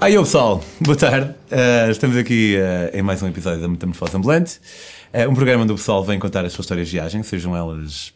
Aí, 0.00 0.16
pessoal, 0.16 0.62
boa 0.80 0.96
tarde. 0.96 1.30
Uh, 1.50 1.90
estamos 1.90 2.16
aqui 2.16 2.56
uh, 2.56 2.96
em 2.96 3.02
mais 3.02 3.22
um 3.22 3.28
episódio 3.28 3.60
da 3.60 3.68
Metamorfose 3.68 4.16
Ambulante. 4.16 4.60
Uh, 5.14 5.30
um 5.30 5.34
programa 5.34 5.62
onde 5.62 5.72
o 5.72 5.76
pessoal 5.76 6.02
vem 6.02 6.18
contar 6.18 6.44
as 6.44 6.52
suas 6.52 6.64
histórias 6.64 6.88
de 6.88 6.94
viagem, 6.94 7.22
sejam 7.22 7.56
elas 7.56 8.12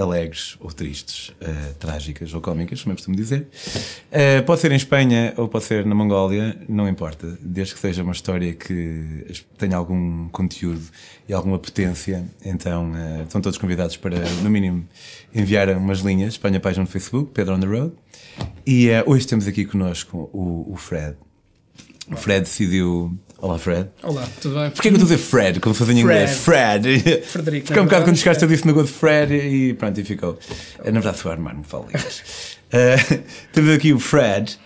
alegres 0.00 0.56
ou 0.60 0.72
tristes, 0.72 1.28
uh, 1.28 1.74
trágicas 1.78 2.32
ou 2.32 2.40
cómicas, 2.40 2.82
como 2.82 2.92
eu 2.92 2.96
costumo 2.96 3.16
dizer. 3.16 3.48
Uh, 4.10 4.42
pode 4.44 4.60
ser 4.60 4.72
em 4.72 4.76
Espanha 4.76 5.34
ou 5.36 5.48
pode 5.48 5.64
ser 5.64 5.84
na 5.84 5.94
Mongólia, 5.94 6.56
não 6.68 6.88
importa, 6.88 7.38
desde 7.40 7.74
que 7.74 7.80
seja 7.80 8.02
uma 8.02 8.12
história 8.12 8.52
que 8.54 9.24
tenha 9.58 9.76
algum 9.76 10.28
conteúdo 10.28 10.82
e 11.28 11.32
alguma 11.32 11.58
potência. 11.58 12.24
Então 12.44 12.92
uh, 12.92 13.22
estão 13.24 13.40
todos 13.40 13.58
convidados 13.58 13.96
para, 13.96 14.18
no 14.42 14.50
mínimo, 14.50 14.86
enviar 15.34 15.68
umas 15.76 16.00
linhas. 16.00 16.34
Espanha 16.34 16.60
Página 16.60 16.84
no 16.84 16.90
Facebook, 16.90 17.32
Pedro 17.32 17.54
on 17.54 17.60
the 17.60 17.66
Road. 17.66 17.92
E 18.66 18.88
hoje 19.06 19.26
temos 19.26 19.46
aqui 19.46 19.64
connosco 19.64 20.30
o, 20.32 20.72
o 20.72 20.76
Fred. 20.76 21.16
O 22.10 22.16
Fred 22.16 22.40
decidiu 22.40 23.16
Olá, 23.42 23.58
Fred. 23.58 23.88
Olá, 24.02 24.28
tudo 24.38 24.54
bem? 24.54 24.70
Porquê 24.70 24.90
que 24.90 24.96
eu 24.96 24.98
estou 24.98 25.06
a 25.06 25.16
dizer 25.16 25.18
Fred, 25.18 25.60
como 25.60 25.74
se 25.74 25.78
fazia 25.78 25.94
em 25.94 26.00
inglês? 26.00 26.40
Fred. 26.40 27.22
Frederico. 27.22 27.72
Há 27.72 27.80
um 27.80 27.84
bocado 27.84 28.04
quando 28.04 28.16
chegaste 28.18 28.42
eu 28.42 28.48
disse 28.48 28.66
no 28.66 28.72
negócio 28.72 28.92
de 28.92 28.98
Fred 28.98 29.34
e 29.34 29.72
pronto, 29.72 29.98
e 29.98 30.04
ficou. 30.04 30.38
Na 30.84 31.00
verdade, 31.00 31.18
o 31.24 31.30
Armando 31.30 31.58
me 31.58 31.64
fala 31.64 31.86
inglês. 31.88 32.58
uh, 32.66 33.22
temos 33.50 33.70
aqui 33.70 33.94
o 33.94 33.98
Fred, 33.98 34.58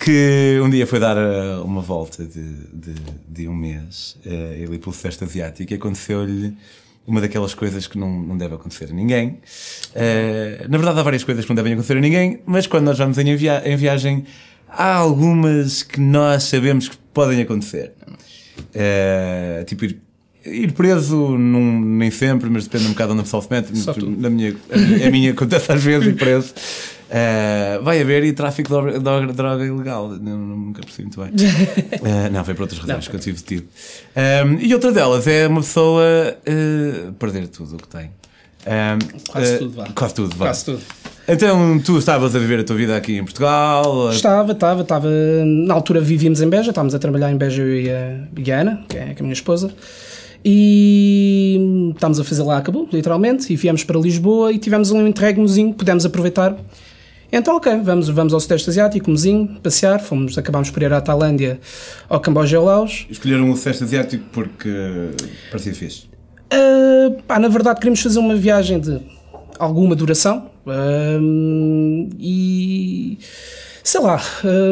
que 0.00 0.60
um 0.60 0.68
dia 0.68 0.88
foi 0.88 0.98
dar 0.98 1.16
uh, 1.16 1.62
uma 1.64 1.80
volta 1.80 2.24
de, 2.24 2.42
de, 2.72 2.94
de 3.28 3.48
um 3.48 3.54
mês, 3.54 4.16
uh, 4.26 4.28
ele 4.28 4.76
pelo 4.80 4.92
Sudeste 4.92 5.22
Asiático, 5.22 5.72
e 5.72 5.76
aconteceu-lhe 5.76 6.56
uma 7.06 7.20
daquelas 7.20 7.54
coisas 7.54 7.86
que 7.86 7.96
não, 7.96 8.10
não 8.10 8.36
deve 8.36 8.56
acontecer 8.56 8.88
a 8.90 8.92
ninguém. 8.92 9.38
Uh, 9.94 10.68
na 10.68 10.78
verdade, 10.78 10.98
há 10.98 11.02
várias 11.04 11.22
coisas 11.22 11.44
que 11.44 11.50
não 11.50 11.54
devem 11.54 11.74
acontecer 11.74 11.96
a 11.96 12.00
ninguém, 12.00 12.40
mas 12.44 12.66
quando 12.66 12.86
nós 12.86 12.98
vamos 12.98 13.18
em, 13.18 13.36
via 13.36 13.62
em 13.64 13.76
viagem, 13.76 14.24
há 14.68 14.94
algumas 14.94 15.84
que 15.84 16.00
nós 16.00 16.42
sabemos 16.42 16.88
que 16.88 16.96
podem 17.14 17.40
acontecer. 17.40 17.92
É, 18.78 19.64
tipo, 19.66 19.86
ir, 19.86 19.98
ir 20.44 20.72
preso, 20.72 21.16
num, 21.16 21.80
nem 21.80 22.10
sempre, 22.10 22.50
mas 22.50 22.64
depende 22.64 22.86
um 22.86 22.90
bocado 22.90 23.12
onde 23.12 23.20
a 23.20 23.24
pessoa 23.24 23.42
se 23.42 23.50
mete. 23.50 23.72
Na 24.18 24.28
minha, 24.28 24.54
a, 24.70 25.06
a 25.06 25.10
minha 25.10 25.32
acontece 25.32 25.72
às 25.72 25.82
vezes, 25.82 26.06
ir 26.08 26.16
preso. 26.16 26.52
Uh, 27.06 27.82
vai 27.84 28.00
haver 28.00 28.24
e 28.24 28.32
tráfico 28.32 28.68
de 28.68 28.98
droga, 28.98 29.32
droga 29.32 29.64
ilegal. 29.64 30.08
Não, 30.08 30.36
nunca 30.36 30.82
percebi 30.82 31.04
muito 31.04 31.20
bem. 31.20 31.30
Uh, 31.30 32.30
não, 32.32 32.44
foi 32.44 32.54
por 32.54 32.62
outras 32.62 32.80
razões 32.80 33.04
não, 33.04 33.10
que 33.10 33.16
eu 33.16 33.20
tive 33.20 33.38
detido. 33.38 33.66
Um, 34.44 34.58
e 34.58 34.74
outra 34.74 34.92
delas 34.92 35.26
é 35.26 35.46
uma 35.46 35.60
pessoa 35.60 36.04
uh, 36.36 37.12
perder 37.12 37.48
tudo 37.48 37.76
o 37.76 37.78
que 37.78 37.88
tem. 37.88 38.10
Um, 38.66 39.22
quase 39.30 39.58
tudo, 39.58 39.70
vá. 39.70 39.88
Quase 39.94 40.14
tudo, 40.14 40.36
vá. 40.36 40.46
Quase 40.46 40.64
tudo. 40.64 40.82
Então, 41.28 41.80
tu 41.80 41.98
estavas 41.98 42.36
a 42.36 42.38
viver 42.38 42.60
a 42.60 42.64
tua 42.64 42.76
vida 42.76 42.96
aqui 42.96 43.16
em 43.16 43.24
Portugal? 43.24 44.10
Estava, 44.12 44.52
estava, 44.52 44.82
estava. 44.82 45.08
Na 45.44 45.74
altura 45.74 46.00
vivíamos 46.00 46.40
em 46.40 46.48
Beja, 46.48 46.70
estávamos 46.70 46.94
a 46.94 47.00
trabalhar 47.00 47.32
em 47.32 47.36
Beja 47.36 47.64
e 47.64 47.90
a, 47.90 48.60
Ana, 48.60 48.84
que 48.88 48.96
é, 48.96 49.06
que 49.06 49.10
é 49.10 49.16
a 49.18 49.22
minha 49.22 49.32
esposa. 49.32 49.74
E 50.44 51.90
estávamos 51.92 52.20
a 52.20 52.24
fazer 52.24 52.44
lá, 52.44 52.58
acabou, 52.58 52.88
literalmente, 52.92 53.52
e 53.52 53.56
viemos 53.56 53.82
para 53.82 53.98
Lisboa 53.98 54.52
e 54.52 54.58
tivemos 54.58 54.92
um 54.92 55.04
interregnozinho 55.04 55.72
que 55.72 55.78
pudemos 55.78 56.06
aproveitar. 56.06 56.56
Então, 57.32 57.56
ok, 57.56 57.80
vamos, 57.82 58.08
vamos 58.08 58.32
ao 58.32 58.38
Sudeste 58.38 58.70
Asiático, 58.70 59.10
mozinho, 59.10 59.58
passear, 59.60 59.98
fomos, 59.98 60.38
acabámos 60.38 60.70
por 60.70 60.80
ir 60.80 60.92
à 60.92 61.00
Tailândia, 61.00 61.58
ao 62.08 62.20
Camboja 62.20 62.54
e 62.54 62.58
ao 62.58 62.64
Laos. 62.64 63.04
Escolheram 63.10 63.50
o 63.50 63.56
Sudeste 63.56 63.82
Asiático 63.82 64.24
porque 64.30 64.70
parecia 65.50 65.74
fixe? 65.74 66.04
Uh, 66.54 67.20
pá, 67.26 67.40
na 67.40 67.48
verdade 67.48 67.80
queríamos 67.80 68.00
fazer 68.00 68.20
uma 68.20 68.36
viagem 68.36 68.78
de 68.78 69.00
alguma 69.58 69.96
duração, 69.96 70.48
e 72.18 73.18
sei 73.84 74.00
lá, 74.00 74.20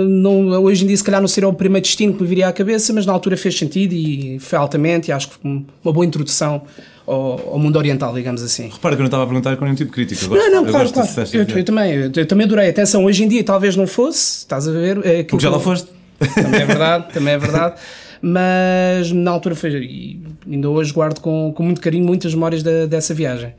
não, 0.09 0.49
hoje 0.63 0.85
em 0.85 0.89
dia 0.89 0.97
se 0.97 1.05
calhar 1.05 1.21
não 1.21 1.29
seria 1.29 1.49
o 1.49 1.53
primeiro 1.53 1.85
destino 1.85 2.15
que 2.15 2.23
me 2.23 2.29
viria 2.29 2.49
à 2.49 2.53
cabeça, 2.53 2.93
mas 2.93 3.07
na 3.07 3.13
altura 3.13 3.37
fez 3.37 3.57
sentido 3.57 3.93
e 3.93 4.39
foi 4.41 4.59
altamente 4.59 5.11
e 5.11 5.13
acho 5.13 5.31
que 5.31 5.37
uma 5.45 5.93
boa 5.93 6.05
introdução 6.05 6.63
ao, 7.07 7.53
ao, 7.53 7.59
mundo 7.59 7.77
oriental, 7.77 8.13
digamos 8.15 8.43
assim. 8.43 8.69
Repara 8.69 8.97
que 8.97 9.01
eu 9.01 9.05
não 9.05 9.07
estava 9.07 9.23
a 9.23 9.27
perguntar 9.27 9.57
com 9.57 9.65
nenhum 9.65 9.77
tipo 9.77 9.91
de 9.91 9.95
crítica. 9.95 10.27
Gosto, 10.27 10.51
não, 10.51 10.63
não, 10.63 10.71
claro, 10.71 10.93
claro. 10.93 11.09
Eu, 11.33 11.47
eu, 11.59 11.65
também, 11.65 11.93
eu, 11.93 12.13
eu, 12.15 12.27
também 12.27 12.47
adorei. 12.47 12.71
Atenção, 12.71 13.05
hoje 13.05 13.25
em 13.25 13.29
dia 13.29 13.45
talvez 13.45 13.77
não 13.77 13.87
fosse, 13.87 14.39
estás 14.39 14.67
a 14.67 14.73
ver? 14.73 15.05
É 15.05 15.23
Porque 15.23 15.43
já 15.43 15.51
lá 15.51 15.61
foste. 15.61 15.89
Também 16.35 16.63
é 16.63 16.67
verdade, 16.67 17.13
também 17.13 17.35
é 17.35 17.39
verdade. 17.39 17.75
Mas 18.23 19.13
na 19.13 19.31
altura 19.31 19.55
foi, 19.55 19.71
e 19.71 20.21
ainda 20.51 20.71
hoje 20.71 20.93
guardo 20.93 21.21
com, 21.21 21.53
com 21.55 21.63
muito 21.63 21.81
carinho 21.81 22.07
muitas 22.07 22.35
memórias 22.35 22.63
da, 22.63 22.87
dessa 22.87 23.13
viagem. 23.13 23.53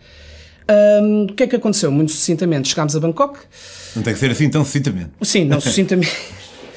Um, 0.68 1.24
o 1.26 1.34
que 1.34 1.44
é 1.44 1.48
que 1.48 1.56
aconteceu? 1.56 1.92
Muito 1.92 2.12
sucintamente, 2.12 2.70
chegámos 2.70 2.96
a 2.96 3.00
Bangkok. 3.00 3.40
Não 3.96 4.04
tem 4.04 4.14
que 4.14 4.20
ser 4.20 4.32
assim 4.32 4.50
tão 4.50 4.66
sucintamente. 4.66 5.12
Sim, 5.22 5.46
não 5.46 5.60
sucintamente. 5.62 6.16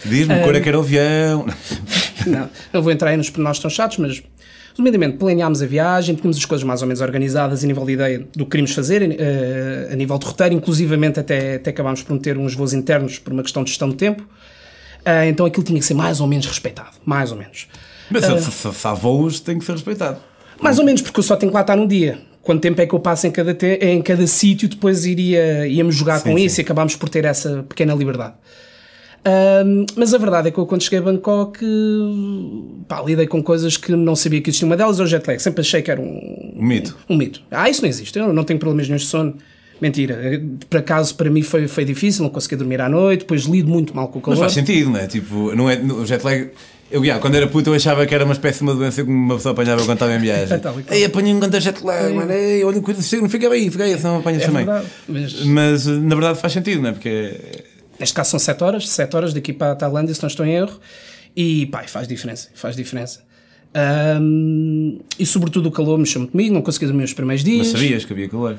Diz-me 0.04 0.34
um, 0.34 0.43
cor 0.43 0.54
é 0.54 0.60
que 0.60 0.69
era 0.69 0.78
o 0.78 0.82
avião. 0.82 1.47
não, 2.26 2.50
não 2.72 2.82
vou 2.82 2.93
entrar 2.93 3.10
aí 3.10 3.16
nos 3.16 3.31
pormenores 3.31 3.59
tão 3.59 3.71
chatos, 3.71 3.99
mas 3.99 4.22
resumidamente, 4.71 5.16
planeámos 5.16 5.62
a 5.62 5.66
viagem, 5.66 6.15
tínhamos 6.15 6.37
as 6.37 6.44
coisas 6.44 6.65
mais 6.65 6.82
ou 6.82 6.87
menos 6.87 7.00
organizadas 7.00 7.65
a 7.65 7.66
nível 7.66 7.84
de 7.84 7.93
ideia 7.93 8.19
do 8.19 8.44
que 8.44 8.50
queríamos 8.50 8.72
fazer, 8.72 9.03
uh, 9.03 9.93
a 9.93 9.97
nível 9.97 10.19
de 10.19 10.26
roteiro, 10.26 10.55
inclusivamente 10.55 11.19
até, 11.19 11.56
até 11.56 11.70
acabámos 11.70 12.03
por 12.03 12.12
meter 12.12 12.37
uns 12.37 12.55
voos 12.55 12.72
internos 12.72 13.19
por 13.19 13.32
uma 13.32 13.43
questão 13.43 13.65
de 13.65 13.70
gestão 13.70 13.88
de 13.88 13.97
tempo. 13.97 14.22
Uh, 14.22 15.25
então 15.28 15.47
aquilo 15.47 15.65
tinha 15.65 15.81
que 15.81 15.87
ser 15.87 15.94
mais 15.94 16.20
ou 16.20 16.26
menos 16.26 16.47
respeitado, 16.47 16.97
mais 17.05 17.32
ou 17.32 17.38
menos. 17.38 17.66
Mas 18.10 18.25
se, 18.25 18.50
se, 18.50 18.72
se 18.72 18.87
há 18.87 18.94
voos, 18.94 19.41
tem 19.41 19.59
que 19.59 19.65
ser 19.65 19.72
respeitado. 19.72 20.19
Mais 20.60 20.78
ou 20.78 20.84
menos, 20.84 21.03
porque 21.03 21.19
eu 21.19 21.25
só 21.25 21.37
tenho 21.37 21.50
que 21.50 21.55
lá 21.55 21.62
estar 21.62 21.76
num 21.76 21.87
dia 21.87 22.19
quanto 22.48 22.62
tempo 22.62 22.81
é 22.81 22.86
que 22.86 22.94
eu 22.94 22.98
passo 22.98 23.26
em 23.26 23.31
cada, 23.31 23.54
em 23.78 24.00
cada 24.00 24.26
sítio, 24.26 24.70
depois 24.70 25.04
iria, 25.04 25.66
íamos 25.66 25.94
jogar 25.94 26.19
sim, 26.20 26.31
com 26.31 26.38
sim. 26.38 26.47
isso 26.47 26.59
e 26.59 26.62
acabámos 26.62 26.97
por 26.97 27.10
ter 27.10 27.26
essa 27.26 27.62
pequena 27.69 27.94
liberdade. 27.94 28.36
Um, 29.66 29.84
mas 29.94 30.14
a 30.14 30.19
verdade 30.19 30.48
é 30.48 30.50
que 30.50 30.56
eu, 30.56 30.64
quando 30.64 30.82
cheguei 30.82 30.98
a 30.98 31.03
Bangkok, 31.03 31.58
pá, 32.88 33.03
lidei 33.03 33.26
com 33.26 33.42
coisas 33.42 33.76
que 33.76 33.92
não 33.92 34.16
sabia 34.16 34.41
que 34.41 34.48
existia. 34.48 34.64
Uma 34.64 34.78
delas 34.78 34.98
é 34.98 35.03
o 35.03 35.06
jet 35.06 35.26
lag. 35.26 35.38
Sempre 35.42 35.60
achei 35.60 35.82
que 35.82 35.91
era 35.91 36.00
um, 36.00 36.54
um 36.56 36.64
mito. 36.64 36.97
Um, 37.06 37.12
um 37.12 37.19
mito. 37.19 37.42
Ah, 37.50 37.69
isso 37.69 37.82
não 37.82 37.88
existe. 37.91 38.19
Eu 38.19 38.32
não 38.32 38.44
tenho 38.44 38.58
problemas 38.58 38.88
nenhum 38.88 38.97
de 38.97 39.04
sono. 39.04 39.37
Mentira. 39.80 40.18
Por 40.68 40.78
acaso, 40.78 41.14
para 41.14 41.30
mim 41.30 41.42
foi, 41.42 41.68
foi 41.68 41.84
difícil, 41.84 42.24
não 42.24 42.30
conseguia 42.30 42.58
dormir 42.58 42.80
à 42.80 42.88
noite, 42.88 43.20
depois 43.20 43.42
lido 43.42 43.68
muito 43.68 43.94
mal 43.94 44.08
com 44.08 44.18
o 44.18 44.22
calor. 44.22 44.38
Mas 44.38 44.52
faz 44.52 44.52
sentido, 44.52 44.90
não 44.90 44.98
é? 44.98 45.06
Tipo, 45.06 45.54
não 45.54 45.70
é, 45.70 45.76
o 45.76 46.04
jet 46.04 46.24
lag 46.24 46.50
eu, 46.90 47.04
yeah, 47.04 47.20
quando 47.20 47.34
era 47.34 47.46
puto, 47.46 47.68
eu 47.68 47.74
achava 47.74 48.06
que 48.06 48.14
era 48.14 48.24
uma 48.24 48.32
espécie 48.32 48.58
de 48.58 48.64
uma 48.64 48.74
doença 48.74 49.04
que 49.04 49.10
uma 49.10 49.36
pessoa 49.36 49.52
apanhava 49.52 49.82
quando 49.82 49.96
estava 49.96 50.14
em 50.14 50.18
viagem. 50.18 50.58
Ei, 50.90 51.04
apanhei 51.04 51.34
um 51.34 51.38
quanto 51.38 51.60
jet 51.60 51.84
lag, 51.84 52.14
mano. 52.14 52.32
Ei, 52.32 52.64
olha, 52.64 52.80
não 52.80 53.28
fica 53.28 53.50
bem, 53.50 53.70
fica 53.70 53.84
aí, 53.84 53.96
senão 53.98 54.18
apanhas 54.18 54.42
é 54.42 54.46
também. 54.46 54.64
Verdade, 54.64 54.86
mas... 55.06 55.44
mas... 55.44 55.86
na 55.86 56.14
verdade 56.14 56.40
faz 56.40 56.52
sentido, 56.52 56.80
não 56.80 56.90
é? 56.90 56.92
Porque. 56.92 57.36
Neste 58.00 58.14
caso 58.14 58.30
são 58.30 58.38
7 58.38 58.64
horas, 58.64 58.88
7 58.88 59.16
horas 59.16 59.34
daqui 59.34 59.52
para 59.52 59.72
a 59.72 59.76
Tailândia, 59.76 60.14
se 60.14 60.22
não 60.22 60.28
estou 60.28 60.46
em 60.46 60.54
erro. 60.54 60.80
E 61.36 61.66
pá, 61.66 61.82
faz 61.86 62.08
diferença, 62.08 62.48
faz 62.54 62.74
diferença. 62.74 63.22
Um, 63.74 64.98
e 65.18 65.26
sobretudo 65.26 65.68
o 65.68 65.72
calor 65.72 65.98
mexeu 65.98 66.20
muito 66.20 66.32
comigo, 66.32 66.54
não 66.54 66.62
consegui 66.62 66.86
dormir 66.86 67.04
os 67.04 67.12
primeiros 67.12 67.44
dias. 67.44 67.68
Mas 67.72 67.80
sabias 67.80 68.04
que 68.04 68.12
havia 68.12 68.28
calor? 68.28 68.56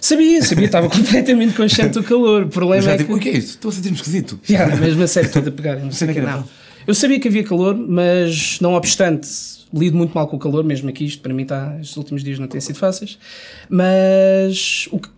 Sabia, 0.00 0.42
sabia, 0.42 0.66
estava 0.66 0.88
completamente 0.90 1.54
consciente 1.54 1.94
do 1.94 2.02
calor. 2.02 2.44
O 2.44 2.48
problema 2.48 2.90
é 2.90 2.98
tipo, 2.98 3.12
que... 3.12 3.18
o 3.18 3.20
que 3.20 3.28
é 3.28 3.38
isso? 3.38 3.50
Estou 3.50 3.70
a 3.70 3.72
sentir-me 3.72 3.96
esquisito. 3.96 4.38
Yeah, 4.48 4.74
mesmo 4.76 5.02
a 5.02 5.06
sério, 5.06 5.28
estou 5.28 5.42
a 5.42 5.50
pegar. 5.50 5.76
Não 5.80 5.92
sei 5.92 6.08
que 6.12 6.20
não. 6.20 6.44
Eu 6.86 6.94
sabia 6.94 7.20
que 7.20 7.28
havia 7.28 7.44
calor, 7.44 7.76
mas 7.76 8.58
não 8.60 8.74
obstante, 8.74 9.28
lido 9.72 9.96
muito 9.96 10.12
mal 10.12 10.26
com 10.26 10.34
o 10.34 10.38
calor, 10.38 10.64
mesmo 10.64 10.88
aqui, 10.88 11.04
isto 11.04 11.22
para 11.22 11.32
mim 11.32 11.44
está, 11.44 11.78
estes 11.80 11.96
últimos 11.96 12.24
dias 12.24 12.40
não 12.40 12.48
têm 12.48 12.60
sido 12.60 12.76
fáceis, 12.76 13.20
mas 13.68 14.88
que, 14.90 15.08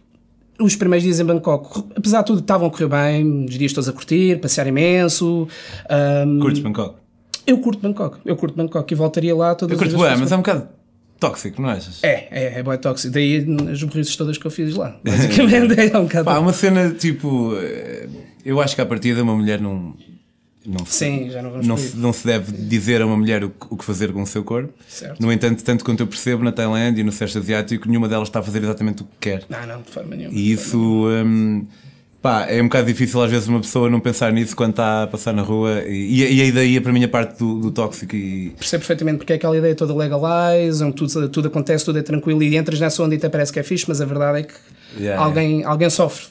os 0.60 0.76
primeiros 0.76 1.02
dias 1.02 1.18
em 1.18 1.24
Bangkok, 1.24 1.84
apesar 1.96 2.20
de 2.20 2.26
tudo, 2.26 2.40
estavam 2.40 2.68
a 2.68 2.70
correr 2.70 2.86
bem, 2.86 3.46
os 3.46 3.58
dias 3.58 3.72
todos 3.72 3.88
a 3.88 3.92
curtir, 3.92 4.38
passear 4.40 4.66
imenso. 4.66 5.48
Um, 6.26 6.38
Curtes 6.38 6.62
Bangkok? 6.62 7.03
Eu 7.46 7.58
curto 7.58 7.80
Bangkok, 7.80 8.18
eu 8.24 8.36
curto 8.36 8.56
Bangkok 8.56 8.92
e 8.92 8.96
voltaria 8.96 9.34
lá 9.34 9.54
todas 9.54 9.72
eu 9.72 9.78
curto 9.78 10.02
as 10.02 10.10
bem, 10.10 10.20
mas 10.20 10.32
é 10.32 10.34
um 10.34 10.38
bocado 10.38 10.68
tóxico, 11.20 11.60
não 11.62 11.68
achas? 11.68 12.02
É, 12.02 12.28
é, 12.30 12.58
é 12.58 12.62
bem 12.62 12.78
tóxico. 12.78 13.12
Daí 13.12 13.46
as 13.70 13.82
burrices 13.82 14.16
todas 14.16 14.38
que 14.38 14.46
eu 14.46 14.50
fiz 14.50 14.74
lá. 14.74 14.96
Basicamente 15.04 15.80
é 15.80 15.98
um 15.98 16.04
bocado. 16.04 16.24
Pá, 16.24 16.38
uma 16.38 16.52
cena 16.52 16.90
tipo. 16.90 17.54
Eh, 17.56 18.08
eu 18.44 18.60
acho 18.60 18.74
que 18.74 18.80
à 18.80 18.86
partida 18.86 19.22
uma 19.22 19.34
mulher 19.34 19.60
não 19.60 19.94
não 20.66 20.86
se, 20.86 20.92
Sim, 20.94 21.30
já 21.30 21.42
não 21.42 21.50
vamos 21.50 21.66
não 21.66 21.76
se, 21.76 21.96
não 21.96 22.12
se 22.12 22.26
deve 22.26 22.50
dizer 22.52 23.02
a 23.02 23.06
uma 23.06 23.16
mulher 23.16 23.44
o, 23.44 23.52
o, 23.68 23.76
que 23.76 23.84
fazer 23.84 24.12
com 24.12 24.22
o 24.22 24.26
seu 24.26 24.42
corpo. 24.42 24.72
Certo. 24.88 25.20
No 25.20 25.30
entanto, 25.30 25.62
tanto 25.62 25.84
quanto 25.84 26.00
eu 26.00 26.06
percebo, 26.06 26.42
na 26.42 26.52
Tailândia 26.52 27.02
e 27.02 27.04
no 27.04 27.12
Sudeste 27.12 27.38
Asiático, 27.38 27.86
nenhuma 27.86 28.08
delas 28.08 28.28
está 28.28 28.40
a 28.40 28.42
fazer 28.42 28.62
exatamente 28.62 29.02
o 29.02 29.04
que 29.04 29.16
quer. 29.20 29.44
Não, 29.48 29.66
não, 29.66 29.82
de 29.82 29.90
forma 29.90 30.16
nenhuma. 30.16 30.34
E 30.34 30.52
isso. 30.52 30.78
Hum, 30.78 31.66
pá, 32.24 32.46
é 32.48 32.58
um 32.62 32.64
bocado 32.64 32.86
difícil 32.86 33.20
às 33.20 33.30
vezes 33.30 33.46
uma 33.48 33.60
pessoa 33.60 33.90
não 33.90 34.00
pensar 34.00 34.32
nisso 34.32 34.56
quando 34.56 34.70
está 34.70 35.02
a 35.02 35.06
passar 35.06 35.34
na 35.34 35.42
rua 35.42 35.82
e, 35.86 36.22
e 36.22 36.40
a 36.40 36.44
ideia 36.46 36.80
para 36.80 36.90
mim 36.90 37.04
a 37.04 37.08
parte 37.08 37.38
do, 37.38 37.60
do 37.60 37.70
tóxico 37.70 38.16
e... 38.16 38.48
Percebo 38.56 38.80
perfeitamente 38.80 39.18
porque 39.18 39.34
é 39.34 39.36
aquela 39.36 39.54
ideia 39.58 39.74
toda 39.74 39.94
legalize, 39.94 40.82
onde 40.82 40.94
tudo, 40.96 41.28
tudo 41.28 41.48
acontece, 41.48 41.84
tudo 41.84 41.98
é 41.98 42.02
tranquilo 42.02 42.42
e 42.42 42.56
entras 42.56 42.80
nessa 42.80 43.02
onda 43.02 43.14
e 43.14 43.18
até 43.18 43.28
parece 43.28 43.52
que 43.52 43.60
é 43.60 43.62
fixe, 43.62 43.84
mas 43.86 44.00
a 44.00 44.06
verdade 44.06 44.38
é 44.38 44.42
que 44.44 44.54
yeah, 44.98 45.22
alguém, 45.22 45.50
yeah. 45.56 45.70
alguém 45.70 45.90
sofre 45.90 46.24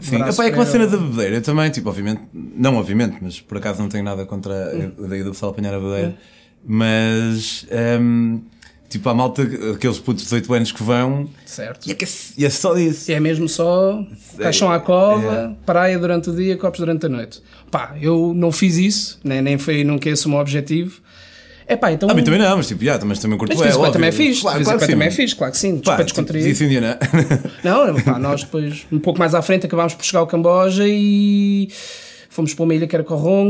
Sim, 0.00 0.22
Epá, 0.22 0.44
é 0.46 0.50
que 0.50 0.56
uma 0.56 0.64
cena 0.64 0.86
da 0.86 0.96
bebedeira 0.96 1.40
também, 1.42 1.68
tipo, 1.70 1.88
obviamente, 1.90 2.22
não 2.32 2.76
obviamente, 2.76 3.18
mas 3.20 3.40
por 3.40 3.58
acaso 3.58 3.82
não 3.82 3.90
tenho 3.90 4.04
nada 4.04 4.24
contra 4.24 4.54
hum. 4.74 5.02
a 5.02 5.06
ideia 5.06 5.24
do 5.24 5.32
pessoal 5.32 5.52
apanhar 5.52 5.74
a 5.74 5.80
bebedeira, 5.80 6.08
hum. 6.08 6.14
mas 6.64 7.66
um, 8.00 8.40
Tipo, 8.88 9.10
a 9.10 9.14
malta, 9.14 9.42
aqueles 9.74 9.98
putos 9.98 10.22
de 10.22 10.30
18 10.30 10.54
anos 10.54 10.72
que 10.72 10.82
vão. 10.82 11.28
Certo. 11.44 11.86
E 11.86 11.92
é, 11.92 11.94
que 11.94 12.04
é, 12.04 12.08
e 12.38 12.46
é 12.46 12.50
só 12.50 12.76
isso. 12.78 13.12
É 13.12 13.20
mesmo 13.20 13.46
só 13.48 14.02
caixão 14.38 14.72
à 14.72 14.80
cova, 14.80 15.54
praia 15.66 15.98
durante 15.98 16.30
o 16.30 16.34
dia, 16.34 16.56
copos 16.56 16.80
durante 16.80 17.04
a 17.04 17.08
noite. 17.08 17.42
Pá, 17.70 17.94
eu 18.00 18.32
não 18.34 18.50
fiz 18.50 18.76
isso, 18.76 19.20
nem, 19.22 19.42
nem 19.42 19.58
foi 19.58 19.84
nunca 19.84 20.08
esse 20.08 20.26
o 20.26 20.30
meu 20.30 20.38
objetivo. 20.38 21.02
É 21.66 21.76
pá, 21.76 21.92
então. 21.92 22.08
A 22.08 22.14
mim 22.14 22.24
também 22.24 22.40
não, 22.40 22.56
mas 22.56 22.66
tipo, 22.66 22.82
já, 22.82 22.98
mas 23.04 23.18
também 23.18 23.36
curto 23.36 23.54
Mas 23.54 23.74
é, 23.74 23.76
óbvio. 23.76 23.92
também 23.92 24.08
é 24.08 24.12
fixe. 24.12 24.40
Claro, 24.40 24.64
claro 24.64 24.78
que 24.78 24.86
também 24.86 25.08
é 25.08 25.10
sim. 25.10 25.16
fixe, 25.16 25.36
claro 25.36 25.52
que 25.52 25.58
sim. 25.58 25.78
Pá, 25.80 25.96
para 25.96 26.04
tipo. 26.06 26.36
Isso 26.38 26.62
ainda 26.62 26.98
não. 27.62 27.92
Não, 27.92 28.00
pá, 28.00 28.18
nós 28.18 28.42
depois, 28.42 28.86
um 28.90 28.98
pouco 28.98 29.18
mais 29.18 29.34
à 29.34 29.42
frente, 29.42 29.66
acabámos 29.66 29.92
por 29.92 30.02
chegar 30.02 30.20
ao 30.20 30.26
Camboja 30.26 30.84
e 30.86 31.68
fomos 32.28 32.54
para 32.54 32.64
uma 32.64 32.74
ilha 32.74 32.86
que 32.86 32.94
era 32.94 33.04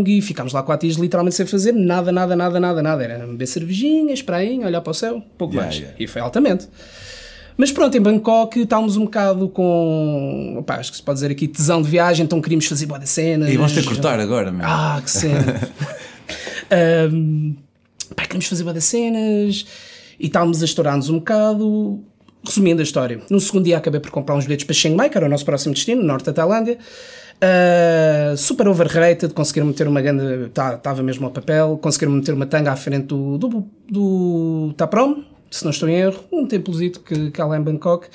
e 0.06 0.22
ficámos 0.22 0.52
lá 0.52 0.62
quatro 0.62 0.86
dias 0.86 0.98
literalmente 0.98 1.36
sem 1.36 1.46
fazer 1.46 1.72
nada, 1.72 2.12
nada, 2.12 2.36
nada, 2.36 2.60
nada, 2.60 2.82
nada. 2.82 3.04
Era 3.04 3.26
beber 3.26 3.46
cervejinhas, 3.46 4.22
prainha, 4.22 4.66
olhar 4.66 4.80
para 4.80 4.90
o 4.90 4.94
céu, 4.94 5.22
pouco 5.36 5.54
Yeah, 5.54 5.66
mais. 5.66 5.80
yeah. 5.80 5.96
E 6.02 6.06
foi 6.06 6.22
altamente. 6.22 6.68
Mas 7.56 7.72
pronto, 7.72 7.96
em 7.96 8.00
Bangkok 8.00 8.60
estávamos 8.60 8.96
um 8.96 9.04
bocado 9.04 9.48
com, 9.48 10.54
opá, 10.58 10.76
acho 10.76 10.92
que 10.92 10.96
se 10.96 11.02
pode 11.02 11.16
dizer 11.16 11.32
aqui, 11.32 11.48
tesão 11.48 11.82
de 11.82 11.88
viagem, 11.88 12.24
então 12.24 12.40
queríamos 12.40 12.66
fazer 12.66 12.86
boa 12.86 13.00
de 13.00 13.08
cenas. 13.08 13.50
E 13.50 13.56
vamos 13.56 13.72
ter 13.72 13.80
que 13.80 13.88
cortar 13.88 14.20
agora, 14.20 14.52
meu. 14.52 14.64
Ah, 14.64 15.02
que 15.04 15.10
cena. 15.10 15.60
um, 17.12 17.56
pá, 18.14 18.22
queríamos 18.22 18.46
fazer 18.46 18.62
boa 18.62 18.80
cenas 18.80 19.66
e 20.20 20.26
estávamos 20.26 20.62
a 20.62 20.64
estourar-nos 20.64 21.10
um 21.10 21.18
bocado. 21.18 22.00
Resumindo 22.46 22.80
a 22.80 22.84
história, 22.84 23.20
no 23.28 23.40
segundo 23.40 23.64
dia 23.64 23.76
acabei 23.76 24.00
por 24.00 24.12
comprar 24.12 24.36
uns 24.36 24.44
bilhetes 24.44 24.64
para 24.64 24.72
Chiang 24.72 24.96
Mai, 24.96 25.10
que 25.10 25.18
era 25.18 25.26
o 25.26 25.28
nosso 25.28 25.44
próximo 25.44 25.74
destino, 25.74 26.00
no 26.00 26.06
norte 26.06 26.26
da 26.26 26.32
Tailândia. 26.32 26.78
Uh, 27.40 28.36
super 28.36 28.66
overrated, 28.66 29.32
conseguiram 29.32 29.68
meter 29.68 29.86
uma 29.86 30.02
grande. 30.02 30.46
Estava 30.46 31.02
mesmo 31.02 31.26
ao 31.26 31.32
papel, 31.32 31.78
conseguiram 31.80 32.12
meter 32.12 32.34
uma 32.34 32.46
tanga 32.46 32.72
à 32.72 32.76
frente 32.76 33.06
do, 33.06 33.38
do, 33.38 33.64
do 33.88 34.74
Taprom, 34.76 35.22
se 35.50 35.62
não 35.62 35.70
estou 35.70 35.88
em 35.88 35.94
erro, 35.94 36.24
um 36.32 36.46
templozito 36.46 37.00
que, 37.00 37.30
que 37.30 37.40
há 37.40 37.46
lá 37.46 37.56
em 37.56 37.62
Bangkok, 37.62 38.08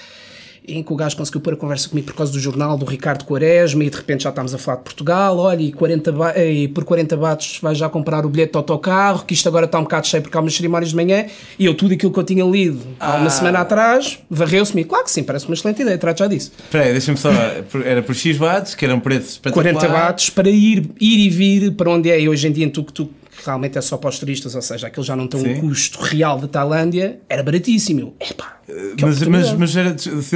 em 0.68 0.81
que 0.81 0.94
o 0.94 0.95
gajo 0.95 1.18
conseguiu 1.18 1.42
pôr 1.42 1.54
a 1.54 1.57
conversa 1.57 1.89
comigo 1.89 2.07
por 2.07 2.15
causa 2.15 2.31
do 2.31 2.39
jornal 2.39 2.77
do 2.77 2.86
Ricardo 2.86 3.25
Quaresma 3.25 3.83
e 3.83 3.89
de 3.89 3.98
repente 3.98 4.24
já 4.24 4.30
estávamos 4.30 4.54
a 4.54 4.57
falar 4.57 4.77
de 4.77 4.83
Portugal, 4.83 5.38
olha, 5.38 5.62
e, 5.62 5.71
40 5.71 6.12
ba- 6.12 6.38
e 6.38 6.68
por 6.69 6.86
40 6.86 7.18
bates 7.18 7.60
vais 7.62 7.77
já 7.77 7.89
comprar 7.89 8.25
o 8.25 8.30
bilhete 8.30 8.54
de 8.54 8.57
autocarro, 8.57 9.25
que 9.25 9.33
isto 9.33 9.48
agora 9.48 9.65
está 9.65 9.77
um 9.80 9.83
bocado 9.83 10.07
cheio 10.07 10.24
porque 10.24 10.38
há 10.38 10.39
umas 10.42 10.54
cerimónias 10.56 10.92
de 10.92 10.95
manhã, 10.95 11.25
e 11.60 11.65
eu 11.65 11.74
tudo 11.74 11.94
aquilo 11.94 12.12
que 12.13 12.19
eu 12.19 12.24
tinha 12.24 12.45
lido 12.45 12.80
há 13.00 13.15
uma 13.18 13.30
semana 13.30 13.60
atrás, 13.60 14.19
varreu-se-me, 14.30 14.83
claro 14.86 15.04
que 15.04 15.12
sim, 15.12 15.24
parece 15.24 15.45
uma 15.48 15.54
excelente 15.54 15.81
ideia, 15.81 15.98
trato 15.98 16.19
já 16.19 16.27
disso. 16.27 16.51
Espera 16.57 16.86
aí, 16.86 16.92
deixa-me 16.92 17.18
só. 17.18 17.30
Era 17.83 18.01
por 18.01 18.16
X 18.16 18.38
watts, 18.38 18.75
que 18.75 18.86
eram 18.86 19.00
preços 19.00 19.31
espetaculares. 19.33 19.77
40 19.80 19.94
bates 19.94 20.30
para 20.30 20.50
ir, 20.50 20.89
ir 21.00 21.19
e 21.25 21.30
vir 21.30 21.71
para 21.74 21.89
onde 21.92 22.09
é, 22.09 22.27
hoje 22.30 22.48
em 22.48 22.51
dia 22.51 22.66
em 22.66 22.69
que 22.69 22.74
realmente 23.45 23.78
é 23.78 23.81
só 23.81 23.98
para 23.98 24.10
os 24.10 24.19
turistas, 24.19 24.56
ou 24.56 24.62
seja, 24.62 24.88
aquilo 24.88 25.06
já 25.06 25.16
não 25.16 25.28
tem 25.28 25.40
Sim. 25.42 25.54
um 25.56 25.60
custo 25.62 26.00
real 26.01 26.40
de 26.40 26.48
Tailândia, 26.48 27.19
era 27.30 27.44
baratíssimo. 27.44 28.00
Eu, 28.00 28.13
Epá, 28.19 28.57
que 28.66 29.04
Mas, 29.04 29.18
oportunidade. 29.22 29.57
mas, 29.57 29.74
mas 29.74 29.75
era 29.78 29.92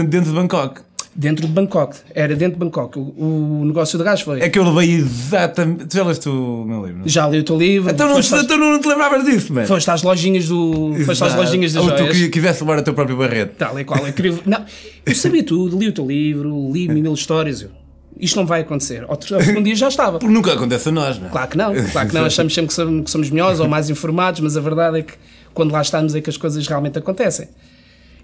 dentro 0.08 0.30
de 0.32 0.36
Bangkok. 0.36 0.82
Dentro 1.20 1.48
de 1.48 1.52
Bangkok, 1.52 1.98
era 2.14 2.36
dentro 2.36 2.60
de 2.60 2.66
Bangkok. 2.66 3.00
O, 3.00 3.62
o 3.62 3.66
negócio 3.66 3.98
do 3.98 4.04
gajo 4.04 4.24
foi. 4.24 4.40
É 4.40 4.50
que 4.50 4.60
eu 4.60 4.64
levei 4.72 4.98
exatamente. 4.98 5.88
Tu 5.88 5.96
já 5.98 6.04
leste 6.04 6.30
o 6.30 6.64
meu 6.64 6.86
livro? 6.86 7.00
não? 7.00 7.08
Já 7.08 7.28
li 7.28 7.40
o 7.40 7.44
teu 7.44 7.58
livro. 7.58 7.90
Então 7.92 8.08
não, 8.08 8.18
às, 8.18 8.32
então 8.32 8.56
não 8.56 8.80
te 8.80 8.88
lembravas 8.88 9.26
disso, 9.26 9.52
mano. 9.52 9.66
foste 9.66 9.90
às 9.90 10.04
lojinhas 10.04 10.48
do. 10.48 10.94
Foste 11.06 11.10
às 11.24 11.30
Exato. 11.30 11.38
lojinhas 11.38 11.74
das 11.74 11.84
Ou 11.84 11.92
tu 11.92 11.98
joias. 11.98 12.18
que 12.18 12.30
quisesse 12.30 12.62
levar 12.62 12.78
o 12.78 12.84
teu 12.84 12.94
próprio 12.94 13.18
barreto. 13.18 13.56
Tal 13.58 13.80
e 13.80 13.84
qual, 13.84 14.06
é 14.06 14.10
incrível. 14.10 14.44
Não, 14.46 14.64
eu 15.04 15.16
sabia 15.16 15.42
tudo, 15.44 15.76
li 15.80 15.88
o 15.88 15.92
teu 15.92 16.06
livro, 16.06 16.72
li 16.72 16.88
mil 16.88 17.14
histórias. 17.16 17.64
Eu, 17.64 17.72
isto 18.20 18.36
não 18.36 18.46
vai 18.46 18.62
acontecer. 18.62 19.06
Ao 19.08 19.18
segundo 19.22 19.66
dia 19.66 19.76
já 19.76 19.88
estava. 19.88 20.20
Porque 20.20 20.34
nunca 20.34 20.54
acontece 20.54 20.90
a 20.90 20.92
nós, 20.92 21.20
não 21.20 21.28
é? 21.28 21.30
Claro 21.30 21.50
que 21.50 21.58
não, 21.58 21.74
claro 21.92 22.08
que 22.10 22.16
não. 22.16 22.26
Achamos 22.26 22.54
sempre 22.54 22.68
que 22.68 22.74
somos, 22.74 23.06
que 23.06 23.12
somos 23.12 23.30
melhores 23.30 23.60
ou 23.60 23.68
mais 23.68 23.90
informados, 23.90 24.40
mas 24.42 24.58
a 24.58 24.62
verdade 24.62 25.00
é 25.00 25.02
que 25.04 25.14
quando 25.54 25.72
lá 25.72 25.82
estamos 25.82 26.14
é 26.16 26.22
que 26.22 26.30
as 26.30 26.38
coisas 26.38 26.66
realmente 26.68 26.98
acontecem. 26.98 27.50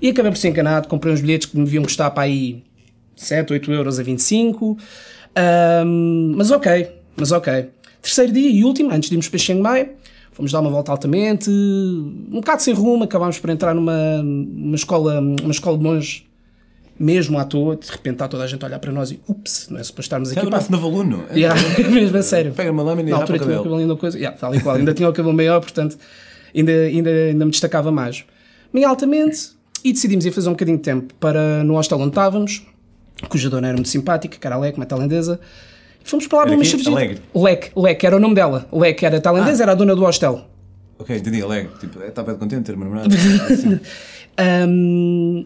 E 0.02 0.10
acabei 0.10 0.32
por 0.32 0.38
ser 0.38 0.50
enganado, 0.50 0.88
comprei 0.88 1.14
uns 1.14 1.22
bilhetes 1.22 1.48
que 1.48 1.58
me 1.58 1.64
deviam 1.64 1.84
custar 1.84 2.12
para 2.12 2.24
aí 2.24 2.64
7, 3.16 3.54
8 3.54 3.72
euros 3.72 4.00
a 4.00 4.04
25. 4.04 4.78
Ahm, 5.36 6.34
mas 6.36 6.52
ok, 6.52 6.92
mas 7.16 7.32
ok. 7.32 7.70
Terceiro 8.02 8.34
dia 8.34 8.50
e 8.50 8.64
último, 8.64 8.92
antes 8.92 9.10
de 9.10 9.16
irmos 9.16 9.30
para 9.30 9.40
Chiang 9.40 9.62
Mai, 9.62 9.92
fomos 10.34 10.52
dar 10.52 10.60
uma 10.60 10.70
volta 10.70 10.92
altamente, 10.92 11.50
um 11.50 12.40
bocado 12.40 12.62
sem 12.62 12.74
rumo, 12.74 13.06
acabámos 13.06 13.40
por 13.40 13.50
entrar 13.50 13.74
numa, 13.74 14.22
numa 14.22 14.76
escola, 14.76 15.20
uma 15.20 15.52
escola 15.52 15.78
de 15.78 15.84
monges, 15.84 16.24
mesmo 17.00 17.38
à 17.40 17.46
toa, 17.46 17.76
de 17.76 17.90
repente 17.90 18.14
está 18.16 18.28
toda 18.28 18.44
a 18.44 18.48
gente 18.48 18.64
a 18.64 18.68
olhar 18.68 18.80
para 18.80 18.92
nós 18.92 19.12
e 19.12 19.20
ups, 19.28 19.68
não 19.70 19.80
é 19.80 19.84
suposto 19.84 20.02
estarmos 20.02 20.32
aqui. 20.32 20.40
É 20.40 20.44
o 20.44 20.50
nosso 20.50 20.72
novo 20.72 20.88
aluno. 20.88 21.24
É, 21.30 21.34
Yeah, 21.40 21.60
mesmo 21.90 22.18
a 22.18 22.24
sério. 22.24 22.54
Pega 22.54 22.72
uma 22.72 22.84
lâmina 22.84 23.10
e 23.10 23.12
Na 23.12 23.18
altura 23.18 23.40
tinha 23.40 23.52
o 23.56 23.58
cabelo. 23.58 23.76
ainda 23.78 23.96
coisa. 23.96 24.18
Yeah, 24.18 24.38
tal 24.38 24.54
e 24.54 24.60
qual. 24.60 24.76
Ainda 24.76 24.94
tinha 24.94 25.10
o 25.10 25.14
cabelo 25.14 25.34
maior, 25.36 25.60
portanto 25.60 25.98
ainda, 26.56 26.72
ainda, 26.72 27.10
ainda 27.10 27.46
me 27.46 27.52
destacava 27.52 27.92
mais. 27.92 28.24
Bem 28.74 28.84
altamente 28.84 29.52
e 29.84 29.92
decidimos 29.92 30.26
ir 30.26 30.32
fazer 30.32 30.50
um 30.50 30.54
bocadinho 30.54 30.78
de 30.78 30.84
tempo 30.84 31.14
para 31.16 31.64
no 31.64 31.74
hostel 31.74 32.00
onde 32.00 32.10
estávamos, 32.10 32.66
cuja 33.28 33.50
dona 33.50 33.68
era 33.68 33.76
muito 33.76 33.90
simpática, 33.90 34.38
que 34.38 34.48
era 34.48 34.56
a 34.56 34.60
Leque, 34.60 34.78
uma 34.78 34.86
tailandesa. 34.86 35.40
E 36.04 36.10
fomos 36.10 36.28
para 36.28 36.40
lá 36.40 36.46
para 36.46 36.66
cervejas. 36.66 36.88
Alegre? 36.88 37.22
Leque, 37.36 37.72
Leque, 37.76 38.06
era 38.06 38.16
o 38.16 38.20
nome 38.20 38.36
dela. 38.36 38.68
Leque 38.72 39.06
era 39.06 39.20
tailandesa, 39.20 39.64
era 39.64 39.72
a 39.74 39.76
dona 39.76 39.96
do 39.96 40.02
hostel. 40.02 40.48
Ok, 41.00 41.18
entendi, 41.18 41.42
alegre. 41.42 41.72
Tipo, 41.80 42.00
bem 42.00 42.36
contente 42.38 42.60
de 42.60 42.64
ter 42.66 42.76
uma 42.76 42.86
namorada. 42.86 43.14
Assim. 43.50 43.80
Ahm, 44.38 45.44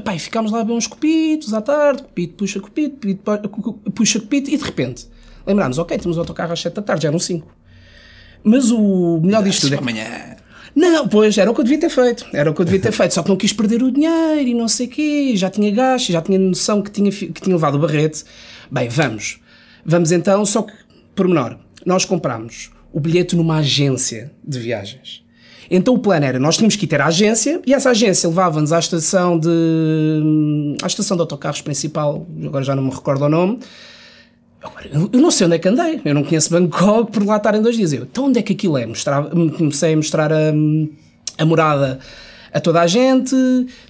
epá, 0.00 0.14
e 0.14 0.18
ficámos 0.18 0.50
lá 0.50 0.60
a 0.60 0.64
ver 0.64 0.72
uns 0.72 0.86
copitos 0.86 1.54
à 1.54 1.60
tarde, 1.60 2.02
copito 2.02 2.34
puxa 2.34 2.60
copito, 2.60 3.06
copito 3.48 3.90
puxa 3.92 4.20
copito, 4.20 4.50
e 4.50 4.56
de 4.56 4.64
repente 4.64 5.06
lembrámos, 5.46 5.78
ok, 5.78 5.96
temos 5.98 6.16
o 6.16 6.20
autocarro 6.20 6.52
às 6.52 6.60
7 6.60 6.74
da 6.74 6.82
tarde, 6.82 7.02
já 7.02 7.08
eram 7.08 7.18
5. 7.18 7.46
Mas 8.42 8.70
o 8.70 9.20
melhor 9.20 9.42
disto 9.42 9.62
tudo 9.62 9.74
é 9.74 9.78
Amanhã. 9.78 10.36
Não, 10.74 11.08
pois, 11.08 11.36
era 11.36 11.50
o 11.50 11.54
que 11.54 11.60
eu 11.60 11.64
devia 11.64 11.80
ter 11.80 11.90
feito. 11.90 12.26
Era 12.32 12.50
o 12.50 12.54
que 12.54 12.60
eu 12.60 12.64
devia 12.64 12.80
ter 12.80 12.92
feito. 12.92 13.12
Só 13.12 13.22
que 13.22 13.28
não 13.28 13.36
quis 13.36 13.52
perder 13.52 13.82
o 13.82 13.90
dinheiro 13.90 14.48
e 14.48 14.54
não 14.54 14.68
sei 14.68 14.86
o 14.86 14.90
quê. 14.90 15.32
Já 15.34 15.50
tinha 15.50 15.70
gasto, 15.70 16.12
já 16.12 16.22
tinha 16.22 16.38
noção 16.38 16.80
que 16.80 16.90
tinha, 16.90 17.10
que 17.10 17.32
tinha 17.32 17.54
levado 17.54 17.74
o 17.74 17.78
barrete. 17.78 18.24
Bem, 18.70 18.88
vamos. 18.88 19.40
Vamos 19.84 20.12
então, 20.12 20.44
só 20.44 20.62
que, 20.62 20.72
por 21.14 21.26
menor, 21.26 21.58
nós 21.84 22.04
comprámos 22.04 22.70
o 22.92 23.00
bilhete 23.00 23.34
numa 23.34 23.56
agência 23.56 24.32
de 24.44 24.58
viagens. 24.58 25.24
Então 25.70 25.94
o 25.94 25.98
plano 25.98 26.26
era, 26.26 26.38
nós 26.38 26.56
tínhamos 26.56 26.74
que 26.74 26.84
ir 26.84 26.88
ter 26.88 27.00
a 27.00 27.06
agência 27.06 27.60
e 27.64 27.72
essa 27.72 27.90
agência 27.90 28.28
levava-nos 28.28 28.72
à 28.72 28.78
estação 28.78 29.38
de... 29.38 30.76
à 30.82 30.86
estação 30.86 31.16
de 31.16 31.20
autocarros 31.20 31.62
principal, 31.62 32.26
agora 32.44 32.64
já 32.64 32.74
não 32.74 32.82
me 32.82 32.90
recordo 32.90 33.24
o 33.24 33.28
nome, 33.28 33.60
Agora, 34.62 34.90
eu 34.92 35.20
não 35.20 35.30
sei 35.30 35.46
onde 35.46 35.56
é 35.56 35.58
que 35.58 35.68
andei, 35.68 36.02
eu 36.04 36.14
não 36.14 36.22
conheço 36.22 36.50
Bangkok 36.50 37.12
por 37.12 37.24
lá 37.24 37.38
estar 37.38 37.54
em 37.54 37.62
dois 37.62 37.76
dias. 37.76 37.94
Eu, 37.94 38.02
então 38.02 38.26
onde 38.26 38.38
é 38.38 38.42
que 38.42 38.52
aquilo 38.52 38.76
é? 38.76 38.84
Mostrava, 38.84 39.30
comecei 39.30 39.94
a 39.94 39.96
mostrar 39.96 40.30
a, 40.30 40.52
a 41.38 41.46
morada 41.46 41.98
a 42.52 42.60
toda 42.60 42.80
a 42.80 42.86
gente, 42.86 43.34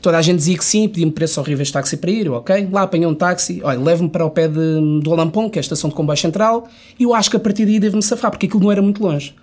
toda 0.02 0.18
a 0.18 0.22
gente 0.22 0.36
dizia 0.36 0.56
que 0.56 0.64
sim, 0.64 0.86
pedia-me 0.86 1.10
preços 1.12 1.38
horríveis 1.38 1.68
de 1.68 1.72
táxi 1.72 1.96
para 1.96 2.10
ir, 2.10 2.28
ok? 2.28 2.68
Lá 2.70 2.82
apanhei 2.82 3.06
um 3.06 3.14
táxi, 3.14 3.60
olha, 3.64 3.80
leve-me 3.80 4.10
para 4.10 4.24
o 4.24 4.30
pé 4.30 4.48
de, 4.48 5.00
do 5.02 5.12
Alampong, 5.12 5.50
que 5.50 5.58
é 5.58 5.60
a 5.60 5.62
estação 5.62 5.88
de 5.88 5.96
comboio 5.96 6.18
central, 6.18 6.68
e 6.98 7.04
eu 7.04 7.14
acho 7.14 7.30
que 7.30 7.36
a 7.36 7.40
partir 7.40 7.64
daí 7.64 7.80
devo-me 7.80 8.02
safar, 8.02 8.30
porque 8.30 8.46
aquilo 8.46 8.62
não 8.62 8.70
era 8.70 8.82
muito 8.82 9.02
longe. 9.02 9.34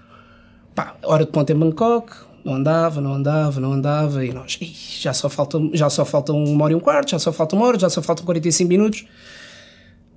Pá, 0.76 0.96
hora 1.04 1.26
de 1.26 1.32
ponta 1.32 1.52
em 1.52 1.56
Bangkok, 1.56 2.12
não 2.48 2.54
andava, 2.56 3.02
não 3.02 3.14
andava, 3.14 3.60
não 3.60 3.74
andava, 3.74 4.26
e 4.26 4.32
nós, 4.34 4.58
"Ih, 4.62 4.74
já 5.02 5.12
só 5.14 5.30
falta, 5.30 5.60
já 5.74 5.90
só 5.90 6.06
falta 6.06 6.32
uma 6.34 6.64
hora 6.64 6.74
e 6.74 6.76
um 6.76 6.80
quarto, 6.80 7.12
já 7.12 7.20
só 7.20 7.32
falta 7.34 7.56
uma 7.56 7.66
hora, 7.66 7.78
já 7.78 7.90
só 7.90 8.02
faltam 8.02 8.26
45 8.26 8.70
minutos 8.70 9.06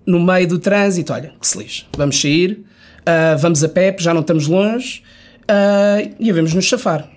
no 0.07 0.21
meio 0.21 0.47
do 0.47 0.59
trânsito, 0.59 1.13
olha, 1.13 1.33
que 1.41 1.47
se 1.47 1.59
lixe, 1.59 1.85
vamos 1.97 2.21
sair, 2.21 2.65
ah, 3.05 3.37
vamos 3.39 3.63
a 3.65 3.69
pé, 3.69 3.95
já 3.99 4.15
não 4.15 4.21
estamos 4.23 4.47
longe, 4.47 5.03
ah, 5.49 5.99
e 6.19 6.31
havemos 6.31 6.55
nos 6.55 6.65
chafar. 6.65 7.09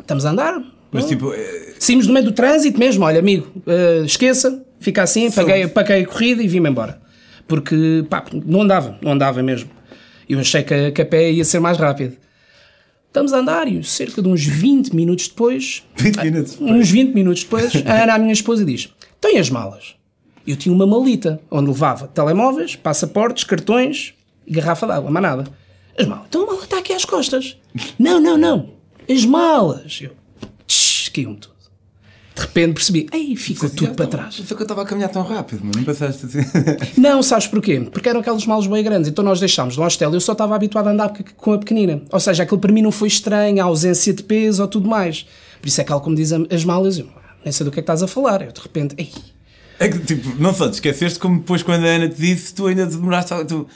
Estamos 0.00 0.26
a 0.26 0.30
andar, 0.30 0.60
Mas 0.90 1.06
tipo, 1.06 1.32
eh, 1.32 1.74
saímos 1.78 2.06
do 2.06 2.12
meio 2.12 2.26
do 2.26 2.32
trânsito 2.32 2.78
mesmo, 2.78 3.04
olha 3.04 3.18
amigo, 3.20 3.50
ah, 3.66 4.04
esqueça, 4.04 4.62
fica 4.80 5.02
assim, 5.02 5.30
paguei, 5.30 5.66
paguei 5.68 6.02
a 6.02 6.06
corrida 6.06 6.42
e 6.42 6.48
vim-me 6.48 6.68
embora. 6.68 7.00
Porque, 7.48 8.04
pá, 8.10 8.24
não 8.46 8.62
andava, 8.62 8.98
não 9.00 9.12
andava 9.12 9.42
mesmo. 9.42 9.70
Eu 10.28 10.38
achei 10.38 10.62
que, 10.62 10.72
a- 10.74 10.90
que 10.92 11.02
a 11.02 11.06
pé 11.06 11.30
ia 11.30 11.44
ser 11.44 11.60
mais 11.60 11.76
rápido. 11.78 12.16
Estamos 13.12 13.34
a 13.34 13.40
andar 13.40 13.70
e 13.70 13.84
cerca 13.84 14.22
de 14.22 14.28
uns 14.28 14.42
20 14.42 14.96
minutos 14.96 15.28
depois, 15.28 15.84
20 15.96 16.16
minutos. 16.22 16.58
uns 16.58 16.90
20 16.90 17.12
minutos 17.12 17.44
depois, 17.44 17.70
a 17.84 18.04
Ana, 18.04 18.14
a 18.14 18.18
minha 18.18 18.32
esposa, 18.32 18.64
diz: 18.64 18.88
Tem 19.20 19.38
as 19.38 19.50
malas? 19.50 19.96
Eu 20.46 20.56
tinha 20.56 20.74
uma 20.74 20.86
malita 20.86 21.38
onde 21.50 21.68
levava 21.68 22.08
telemóveis, 22.08 22.74
passaportes, 22.74 23.44
cartões 23.44 24.14
e 24.46 24.54
garrafa 24.54 24.86
d'água, 24.86 25.10
mais 25.10 25.22
nada. 25.22 25.44
As 25.98 26.06
malas. 26.06 26.24
Então 26.26 26.44
a 26.44 26.46
mala 26.46 26.64
está 26.64 26.78
aqui 26.78 26.94
às 26.94 27.04
costas. 27.04 27.58
Não, 27.98 28.18
não, 28.18 28.38
não. 28.38 28.70
As 29.06 29.26
malas. 29.26 30.00
Eu. 30.00 30.12
Caiu-me 31.12 31.36
tudo. 31.36 31.51
Repente 32.54 32.74
percebi, 32.74 33.06
ei, 33.12 33.34
ficou 33.34 33.70
tudo 33.70 33.94
para 33.94 34.06
trás. 34.06 34.34
Só 34.34 34.54
que 34.54 34.60
eu 34.60 34.64
estava 34.64 34.82
a 34.82 34.84
caminhar 34.84 35.08
tão 35.08 35.22
rápido. 35.22 35.62
Não 35.74 35.82
pensaste 35.84 36.26
assim. 36.26 36.40
Não, 37.00 37.22
sabes 37.22 37.46
porquê? 37.46 37.80
Porque 37.80 38.06
eram 38.10 38.20
aqueles 38.20 38.44
malos 38.44 38.66
bem 38.66 38.84
grandes. 38.84 39.08
Então 39.08 39.24
nós 39.24 39.40
deixámos 39.40 39.74
no 39.78 39.82
hostel. 39.82 40.12
Eu 40.12 40.20
só 40.20 40.32
estava 40.32 40.54
habituado 40.54 40.88
a 40.88 40.90
andar 40.90 41.12
com 41.38 41.52
a 41.54 41.58
pequenina. 41.58 42.02
Ou 42.12 42.20
seja, 42.20 42.42
aquilo 42.42 42.60
para 42.60 42.70
mim 42.70 42.82
não 42.82 42.92
foi 42.92 43.08
estranho, 43.08 43.58
a 43.62 43.64
ausência 43.64 44.12
de 44.12 44.22
peso 44.22 44.60
ou 44.60 44.68
tudo 44.68 44.86
mais. 44.86 45.24
Por 45.62 45.68
isso 45.68 45.80
é 45.80 45.84
que, 45.84 45.92
como 46.00 46.14
dizem 46.14 46.46
as 46.50 46.62
malas, 46.62 46.98
eu 46.98 47.08
nem 47.42 47.50
sei 47.52 47.64
do 47.64 47.70
que 47.70 47.78
é 47.78 47.82
que 47.82 47.84
estás 47.84 48.02
a 48.02 48.06
falar. 48.06 48.42
Eu 48.42 48.52
de 48.52 48.60
repente, 48.60 48.94
ei, 48.98 49.10
É 49.78 49.88
que, 49.88 49.98
tipo, 50.00 50.34
não 50.38 50.52
só 50.52 50.68
te 50.68 50.74
esqueceste, 50.74 51.18
como 51.18 51.38
depois 51.38 51.62
quando 51.62 51.84
a 51.86 51.88
Ana 51.88 52.08
te 52.10 52.20
disse, 52.20 52.52
tu 52.52 52.66
ainda 52.66 52.84
demoraste. 52.84 53.32
a- 53.32 53.44
Tu, 53.46 53.66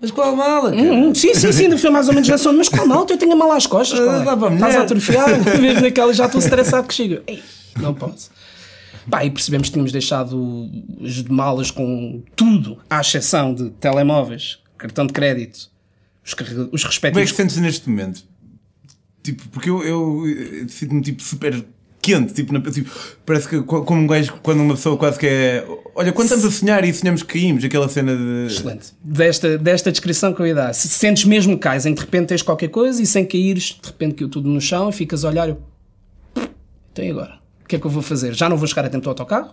Mas 0.00 0.10
qual 0.10 0.34
mala? 0.34 0.72
Cara? 0.72 0.82
Hum, 0.82 1.14
sim, 1.14 1.32
sim, 1.34 1.52
sim, 1.52 1.76
foi 1.78 1.90
mais 1.90 2.08
ou 2.08 2.14
menos 2.14 2.28
nessa. 2.28 2.52
Mas 2.52 2.68
qual 2.68 2.84
malta? 2.84 3.12
Eu 3.12 3.16
tenho 3.16 3.32
a 3.32 3.36
mala 3.36 3.56
às 3.56 3.66
costas. 3.68 3.96
qual 4.00 4.10
é? 4.10 4.28
Ah, 4.28 4.48
a 4.50 4.54
Estás 4.54 4.74
a 4.76 4.80
atrofiar, 4.82 5.28
mesmo 5.60 5.82
naquela 5.82 6.12
já 6.12 6.26
estou 6.26 6.40
estressado 6.40 6.88
que 6.88 6.94
chega. 6.94 7.22
Ei, 7.28 7.40
não 7.80 7.94
posso. 7.94 8.30
Pá, 9.10 9.24
e 9.24 9.30
percebemos 9.30 9.68
que 9.68 9.72
tínhamos 9.72 9.92
deixado 9.92 10.70
as 11.04 11.22
malas 11.24 11.70
com 11.70 12.22
tudo, 12.34 12.78
à 12.88 13.00
exceção 13.00 13.54
de 13.54 13.70
telemóveis, 13.70 14.58
cartão 14.78 15.06
de 15.06 15.12
crédito, 15.12 15.70
os, 16.24 16.32
os 16.32 16.34
Como 16.34 16.48
é 16.48 16.70
que 16.70 16.86
respectivos. 16.86 17.30
te 17.32 17.36
sentes 17.36 17.56
neste 17.58 17.88
momento? 17.90 18.22
Tipo, 19.22 19.48
porque 19.48 19.68
eu, 19.68 19.82
eu, 19.82 20.26
eu 20.26 20.68
sinto-me 20.68 21.00
tipo 21.02 21.22
super 21.22 21.64
quente, 22.00 22.32
tipo, 22.34 22.52
na- 22.52 22.60
tipo, 22.60 22.90
parece 23.26 23.48
que 23.48 23.62
co- 23.62 23.82
como 23.84 24.00
um 24.02 24.06
gajo, 24.06 24.34
quando 24.42 24.60
uma 24.60 24.74
pessoa 24.74 24.96
quase 24.96 25.18
que 25.18 25.26
é. 25.26 25.66
Olha, 25.94 26.12
quando 26.12 26.26
estamos 26.26 26.44
a 26.44 26.50
sonhar 26.50 26.84
e 26.84 26.92
sonhamos 26.92 27.22
que 27.22 27.32
caímos, 27.38 27.64
aquela 27.64 27.88
cena 27.88 28.14
de. 28.16 28.46
Excelente. 28.52 28.92
Desta, 29.02 29.56
desta 29.58 29.90
descrição 29.90 30.32
que 30.34 30.40
eu 30.40 30.46
ia 30.46 30.54
dar. 30.54 30.72
Se 30.74 30.88
sentes 30.88 31.24
mesmo 31.24 31.54
que 31.54 31.60
cais, 31.62 31.84
em 31.86 31.94
que 31.94 32.00
de 32.00 32.04
repente 32.06 32.28
tens 32.28 32.42
qualquer 32.42 32.68
coisa 32.68 33.02
e 33.02 33.06
sem 33.06 33.24
caíres, 33.26 33.78
de 33.82 33.86
repente 33.88 34.14
caiu 34.16 34.28
tudo 34.30 34.48
no 34.48 34.60
chão 34.60 34.88
e 34.90 34.92
ficas 34.92 35.24
a 35.24 35.28
olhar. 35.30 35.48
Eu, 35.48 35.62
então 36.92 37.04
e 37.04 37.10
agora? 37.10 37.43
Que 37.74 37.78
é 37.78 37.80
que 37.80 37.86
eu 37.86 37.90
vou 37.90 38.02
fazer? 38.02 38.32
Já 38.34 38.48
não 38.48 38.56
vou 38.56 38.68
chegar 38.68 38.84
a 38.84 38.88
tempo 38.88 39.02
do 39.02 39.08
autocarro? 39.08 39.50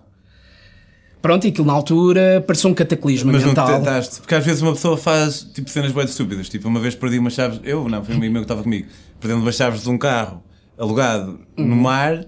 Pronto, 1.22 1.46
e 1.46 1.50
aquilo 1.50 1.66
na 1.66 1.74
altura 1.74 2.44
pareceu 2.46 2.70
um 2.70 2.74
cataclismo 2.74 3.32
Mas 3.32 3.42
não 3.42 3.50
mental. 3.50 3.68
tentaste, 3.68 4.18
porque 4.22 4.34
às 4.36 4.44
vezes 4.46 4.62
uma 4.62 4.74
pessoa 4.74 4.98
faz 4.98 5.42
tipo 5.54 5.70
cenas 5.70 5.92
bem 5.92 6.06
estúpidas. 6.06 6.50
Tipo, 6.50 6.68
uma 6.68 6.80
vez 6.80 6.94
perdi 6.96 7.20
umas 7.20 7.34
chaves, 7.34 7.60
eu 7.64 7.88
não, 7.90 8.04
foi 8.04 8.14
um 8.16 8.18
amigo 8.18 8.34
meu 8.34 8.42
que 8.42 8.46
estava 8.46 8.64
comigo, 8.64 8.88
perdendo 9.20 9.42
umas 9.42 9.56
chaves 9.56 9.84
de 9.84 9.90
um 9.90 9.98
carro 9.98 10.44
alugado 10.78 11.40
no 11.58 11.64
Uhum. 11.76 11.82
mar 11.82 12.26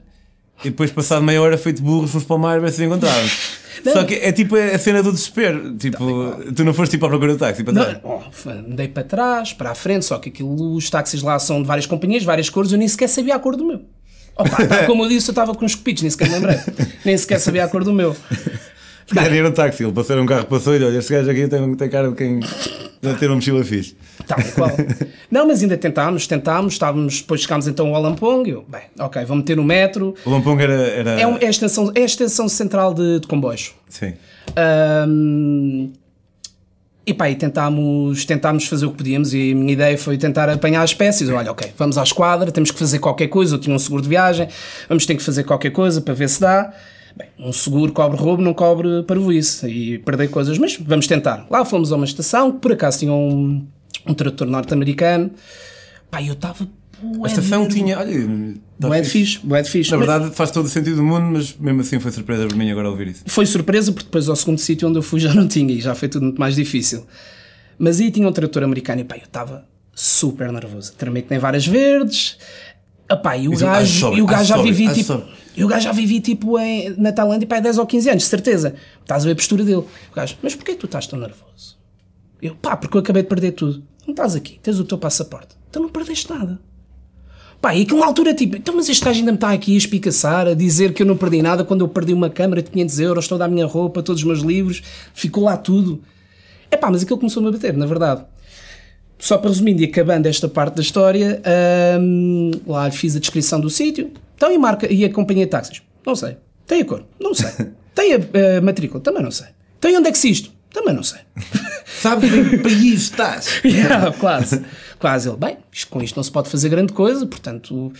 e 0.63 0.69
depois, 0.69 0.91
passado 0.91 1.23
meia 1.23 1.41
hora, 1.41 1.57
feito 1.57 1.81
burros, 1.81 2.11
fomos 2.11 2.25
para 2.25 2.35
o 2.35 2.39
mar 2.39 2.57
e 2.57 2.61
ver 2.61 2.71
se 2.71 2.83
encontrávamos. 2.85 3.31
Só 3.91 4.03
que 4.03 4.13
é 4.13 4.31
tipo 4.31 4.55
a 4.55 4.77
cena 4.77 5.01
do 5.01 5.11
desespero. 5.11 5.75
Tipo, 5.75 6.35
tu 6.55 6.63
não 6.63 6.73
foste 6.73 6.91
tipo 6.91 7.05
à 7.05 7.09
procura 7.09 7.33
do 7.33 7.39
táxi 7.39 7.63
para 7.63 7.73
trás. 7.73 7.99
Não, 8.03 8.21
oh, 8.21 8.49
andei 8.49 8.87
para 8.87 9.03
trás, 9.03 9.51
para 9.53 9.71
a 9.71 9.75
frente, 9.75 10.05
só 10.05 10.19
que 10.19 10.29
aquilo, 10.29 10.75
os 10.75 10.89
táxis 10.89 11.21
lá 11.23 11.37
são 11.39 11.61
de 11.61 11.67
várias 11.67 11.85
companhias, 11.87 12.23
várias 12.23 12.49
cores, 12.49 12.71
eu 12.71 12.77
nem 12.77 12.87
sequer 12.87 13.09
sabia 13.09 13.35
a 13.35 13.39
cor 13.39 13.55
do 13.57 13.65
meu. 13.65 13.81
Opa, 14.35 14.65
tá, 14.67 14.85
como 14.85 15.03
eu 15.05 15.09
disse, 15.09 15.29
eu 15.29 15.33
estava 15.33 15.53
com 15.53 15.63
uns 15.65 15.75
cupidos, 15.75 16.01
nem 16.01 16.09
sequer 16.11 16.27
me 16.29 16.35
lembrei. 16.35 16.57
Nem 17.05 17.17
sequer 17.17 17.39
sabia 17.39 17.63
a 17.65 17.67
cor 17.67 17.83
do 17.83 17.93
meu. 17.93 18.15
Calhar 19.13 19.33
era 19.33 19.49
um 19.49 19.51
táxi, 19.51 19.83
ele 19.83 19.91
passou 19.91 20.17
um 20.19 20.25
carro, 20.25 20.45
passou 20.45 20.75
e 20.75 20.83
olha, 20.83 20.97
este 20.97 21.11
gajo 21.13 21.29
aqui 21.29 21.47
tem, 21.47 21.75
tem 21.75 21.89
cara 21.89 22.09
de 22.09 22.15
quem 22.15 22.39
deve 23.01 23.19
ter 23.19 23.27
uma 23.27 23.35
mochila 23.35 23.63
fixe. 23.63 23.95
E 24.39 24.51
qual. 24.53 24.71
Não, 25.29 25.45
mas 25.47 25.61
ainda 25.61 25.77
tentámos, 25.77 26.25
tentámos, 26.25 26.73
estávamos, 26.73 27.19
depois 27.21 27.41
chegámos 27.41 27.67
então 27.67 27.93
ao 27.93 28.01
Lampong, 28.01 28.49
eu, 28.49 28.65
bem, 28.67 28.81
ok, 28.97 29.23
vou 29.25 29.37
meter 29.37 29.57
no 29.57 29.63
metro. 29.63 30.15
O 30.25 30.29
Lampong 30.31 30.59
era. 30.63 30.73
era... 30.73 31.09
É, 31.19 31.27
um- 31.27 31.37
é 31.37 31.45
a, 31.45 31.49
extensão, 31.49 31.91
é 31.93 32.01
a 32.01 32.05
extensão 32.05 32.47
central 32.49 32.93
de, 32.93 33.19
de 33.19 33.27
comboios. 33.27 33.73
Sim. 33.89 34.13
Ahm, 34.55 35.91
e 37.05 37.13
pá, 37.13 37.29
e 37.29 37.35
tentámos, 37.35 38.23
tentámos 38.25 38.65
fazer 38.65 38.85
o 38.85 38.91
que 38.91 38.97
podíamos 38.97 39.33
e 39.33 39.51
a 39.51 39.55
minha 39.55 39.73
ideia 39.73 39.97
foi 39.97 40.17
tentar 40.17 40.49
apanhar 40.49 40.81
as 40.83 40.91
espécies. 40.91 41.29
Olha, 41.29 41.51
ok, 41.51 41.73
vamos 41.77 41.97
à 41.97 42.03
esquadra, 42.03 42.51
temos 42.51 42.71
que 42.71 42.79
fazer 42.79 42.99
qualquer 42.99 43.27
coisa. 43.27 43.55
Eu 43.55 43.59
tinha 43.59 43.75
um 43.75 43.79
seguro 43.79 44.01
de 44.01 44.09
viagem, 44.09 44.47
vamos 44.87 45.05
ter 45.05 45.15
que 45.15 45.23
fazer 45.23 45.43
qualquer 45.43 45.71
coisa 45.71 46.01
para 46.01 46.13
ver 46.13 46.29
se 46.29 46.39
dá. 46.39 46.73
Bem, 47.15 47.27
um 47.37 47.51
seguro 47.51 47.91
cobre 47.91 48.17
roubo, 48.17 48.41
não 48.41 48.53
cobre 48.53 49.03
parvoíce 49.03 49.67
e 49.67 49.99
perder 49.99 50.29
coisas, 50.29 50.57
mas 50.57 50.77
vamos 50.77 51.05
tentar. 51.05 51.45
Lá 51.49 51.63
fomos 51.65 51.91
a 51.91 51.95
uma 51.95 52.05
estação 52.05 52.51
por 52.51 52.71
acaso 52.71 52.99
tinha 52.99 53.13
um, 53.13 53.67
um 54.07 54.45
norte-americano. 54.47 55.29
Pá, 56.09 56.23
eu 56.23 56.33
estava. 56.33 56.67
A 57.23 57.27
estação 57.27 57.67
tinha. 57.67 57.99
Olha, 57.99 58.55
tá 58.79 59.01
de 59.01 59.09
fixe, 59.09 59.39
bué 59.43 59.61
de 59.61 59.69
fixe. 59.69 59.91
Na 59.91 59.97
verdade, 59.97 60.31
faz 60.35 60.51
todo 60.51 60.65
o 60.65 60.69
sentido 60.69 60.97
do 60.97 61.03
mundo, 61.03 61.25
mas 61.33 61.55
mesmo 61.57 61.81
assim 61.81 61.99
foi 61.99 62.11
surpresa 62.11 62.47
para 62.47 62.55
mim 62.55 62.71
agora 62.71 62.89
ouvir 62.89 63.07
isso. 63.07 63.23
Foi 63.25 63.45
surpresa 63.45 63.91
porque 63.91 64.05
depois 64.05 64.29
ao 64.29 64.35
segundo 64.35 64.59
sítio 64.59 64.87
onde 64.87 64.97
eu 64.97 65.03
fui 65.03 65.19
já 65.21 65.33
não 65.33 65.47
tinha 65.47 65.73
e 65.73 65.81
já 65.81 65.93
foi 65.93 66.07
tudo 66.07 66.23
muito 66.23 66.39
mais 66.39 66.55
difícil. 66.55 67.05
Mas 67.77 67.99
aí 67.99 68.11
tinha 68.11 68.27
um 68.27 68.31
trator 68.31 68.63
americano 68.63 69.01
e 69.01 69.03
pá, 69.03 69.15
eu 69.15 69.23
estava 69.23 69.67
super 69.93 70.51
nervoso. 70.51 70.93
Tremei 70.93 71.23
que 71.23 71.29
nem 71.29 71.39
várias 71.39 71.65
verdes. 71.65 72.37
Epá, 73.09 73.37
e 73.37 73.47
o 73.47 73.51
gajo, 73.51 73.67
ah, 73.67 73.85
sorry, 73.85 74.17
e 74.17 74.21
o 74.21 74.25
gajo 74.25 74.41
ah, 74.41 74.43
já 74.43 74.55
sorry, 74.55 74.71
vivi 74.71 74.87
ah, 74.87 74.93
tipo. 74.93 75.23
E 75.55 75.63
o 75.63 75.67
gajo 75.67 75.83
já 75.83 75.91
vivi 75.91 76.19
tipo 76.19 76.57
em, 76.57 76.95
na 76.97 77.11
Tailândia 77.11 77.47
pá, 77.47 77.59
10 77.59 77.77
ou 77.77 77.85
15 77.85 78.09
anos, 78.09 78.25
certeza. 78.25 78.75
Estás 79.01 79.23
a 79.23 79.25
ver 79.25 79.33
a 79.33 79.35
postura 79.35 79.63
dele. 79.63 79.83
O 80.11 80.15
gajo, 80.15 80.37
mas 80.41 80.55
porquê 80.55 80.73
tu 80.73 80.85
estás 80.85 81.05
tão 81.05 81.19
nervoso? 81.19 81.77
Eu, 82.41 82.55
pá, 82.55 82.75
porque 82.75 82.97
eu 82.97 83.01
acabei 83.01 83.23
de 83.23 83.29
perder 83.29 83.51
tudo. 83.51 83.83
Não 84.05 84.13
estás 84.13 84.35
aqui, 84.35 84.59
tens 84.61 84.79
o 84.79 84.83
teu 84.83 84.97
passaporte. 84.97 85.55
Então 85.69 85.81
não 85.81 85.89
perdeste 85.89 86.29
nada. 86.29 86.59
Pá, 87.63 87.73
e 87.73 87.83
aquilo 87.83 88.01
na 88.01 88.07
altura, 88.07 88.33
tipo, 88.33 88.57
então, 88.57 88.75
mas 88.75 88.89
este 88.89 89.05
gajo 89.05 89.19
ainda 89.19 89.31
me 89.31 89.37
está 89.37 89.53
aqui 89.53 89.73
a 89.73 89.77
espicaçar, 89.77 90.47
a 90.49 90.53
dizer 90.53 90.91
que 90.91 91.01
eu 91.01 91.05
não 91.07 91.15
perdi 91.15 91.41
nada 91.41 91.63
quando 91.63 91.79
eu 91.79 91.87
perdi 91.87 92.11
uma 92.11 92.29
câmara 92.29 92.61
de 92.61 92.69
500 92.69 92.99
euros, 92.99 93.25
toda 93.25 93.45
a 93.45 93.47
minha 93.47 93.65
roupa, 93.65 94.03
todos 94.03 94.21
os 94.21 94.27
meus 94.27 94.41
livros, 94.41 94.83
ficou 95.13 95.45
lá 95.45 95.55
tudo. 95.55 96.03
É 96.69 96.75
pá, 96.75 96.91
mas 96.91 97.03
aquilo 97.03 97.17
começou-me 97.17 97.47
a 97.47 97.51
bater, 97.53 97.73
na 97.77 97.85
verdade. 97.85 98.25
Só 99.17 99.37
para 99.37 99.47
resumindo 99.49 99.81
e 99.81 99.85
acabando 99.85 100.25
esta 100.25 100.49
parte 100.49 100.75
da 100.75 100.81
história, 100.81 101.41
hum, 102.01 102.51
lá 102.67 102.91
fiz 102.91 103.15
a 103.15 103.19
descrição 103.19 103.61
do 103.61 103.69
sítio. 103.69 104.11
Então, 104.35 104.51
e, 104.51 104.57
marca, 104.57 104.91
e 104.91 105.05
a 105.05 105.09
companhia 105.09 105.45
de 105.45 105.51
táxis? 105.51 105.81
Não 106.05 106.17
sei. 106.17 106.35
Tem 106.67 106.81
a 106.81 106.85
cor? 106.85 107.05
Não 107.17 107.33
sei. 107.33 107.49
Tem 107.95 108.13
a, 108.13 108.57
a 108.57 108.61
matrícula? 108.61 108.99
Também 109.01 109.23
não 109.23 109.31
sei. 109.31 109.47
Tem 109.79 109.97
onde 109.97 110.09
é 110.09 110.11
que 110.11 110.17
se 110.17 110.29
isto? 110.29 110.51
Também 110.73 110.93
não 110.93 111.03
sei. 111.03 111.19
Sabes 112.01 112.33
em 112.33 112.49
que 112.49 112.57
país 112.57 113.03
estás? 113.03 113.61
Yeah, 113.63 114.11
quase. 114.13 114.65
Quase. 114.99 115.29
Ele, 115.29 115.37
bem, 115.37 115.57
isto- 115.71 115.87
com 115.89 116.01
isto 116.01 116.15
não 116.17 116.23
se 116.23 116.31
pode 116.31 116.49
fazer 116.49 116.67
grande 116.69 116.91
coisa, 116.91 117.25
portanto, 117.25 117.73
o, 117.75 117.93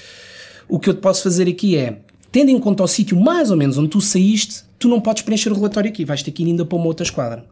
o 0.76 0.80
que 0.80 0.90
eu 0.90 0.94
te 0.94 1.00
posso 1.00 1.24
fazer 1.24 1.48
aqui 1.48 1.78
é, 1.78 2.00
tendo 2.32 2.50
em 2.50 2.60
conta 2.60 2.84
o 2.84 2.88
sítio 2.88 3.18
mais 3.20 3.52
ou 3.52 3.56
menos 3.58 3.78
onde 3.78 3.90
tu 3.90 4.02
saíste, 4.02 4.64
tu 4.80 4.88
não 4.90 5.00
podes 5.00 5.22
preencher 5.24 5.52
o 5.52 5.56
relatório 5.56 5.90
aqui, 5.90 6.04
vais 6.04 6.24
ter 6.24 6.32
que 6.32 6.44
ir 6.44 6.48
ainda 6.48 6.66
para 6.66 6.76
uma 6.76 6.88
outra 6.88 7.04
esquadra. 7.06 7.46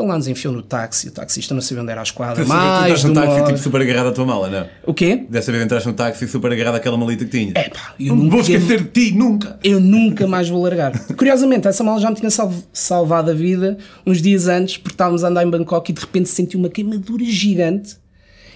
Então 0.00 0.08
lá 0.08 0.16
nos 0.16 0.26
enfiou 0.26 0.54
no 0.54 0.62
táxi, 0.62 1.08
o 1.08 1.10
taxista 1.10 1.52
não 1.52 1.60
sabia 1.60 1.82
onde 1.82 1.92
era 1.92 2.00
a 2.00 2.02
esquadra, 2.02 2.42
que 2.42 2.48
tu 2.48 2.54
uma 2.54 2.86
táxi 2.88 3.06
hora. 3.06 3.44
tipo 3.44 3.58
super 3.58 3.82
agarrado 3.82 4.06
à 4.06 4.12
tua 4.12 4.24
mala, 4.24 4.48
não? 4.48 4.66
O 4.86 4.94
quê? 4.94 5.26
Dessa 5.28 5.52
vez 5.52 5.62
entraste 5.62 5.86
num 5.86 5.94
táxi 5.94 6.26
super 6.26 6.50
agarrado 6.50 6.76
àquela 6.76 6.96
malita 6.96 7.26
que 7.26 7.30
tinhas. 7.30 7.52
É 7.54 7.68
pá, 7.68 7.94
eu 8.00 8.16
não 8.16 8.24
nunca, 8.24 8.30
vou 8.30 8.40
esquecer 8.40 8.82
de 8.82 8.88
ti, 8.88 9.14
nunca! 9.14 9.58
eu 9.62 9.78
nunca 9.78 10.26
mais 10.26 10.48
vou 10.48 10.62
largar. 10.62 10.98
Curiosamente, 11.14 11.68
essa 11.68 11.84
mala 11.84 12.00
já 12.00 12.08
me 12.08 12.16
tinha 12.16 12.30
salv- 12.30 12.64
salvado 12.72 13.30
a 13.30 13.34
vida 13.34 13.76
uns 14.06 14.22
dias 14.22 14.48
antes, 14.48 14.78
porque 14.78 14.94
estávamos 14.94 15.22
a 15.22 15.28
andar 15.28 15.44
em 15.44 15.50
Bangkok 15.50 15.90
e 15.90 15.94
de 15.94 16.00
repente 16.00 16.30
senti 16.30 16.56
uma 16.56 16.70
queimadura 16.70 17.22
gigante. 17.26 17.98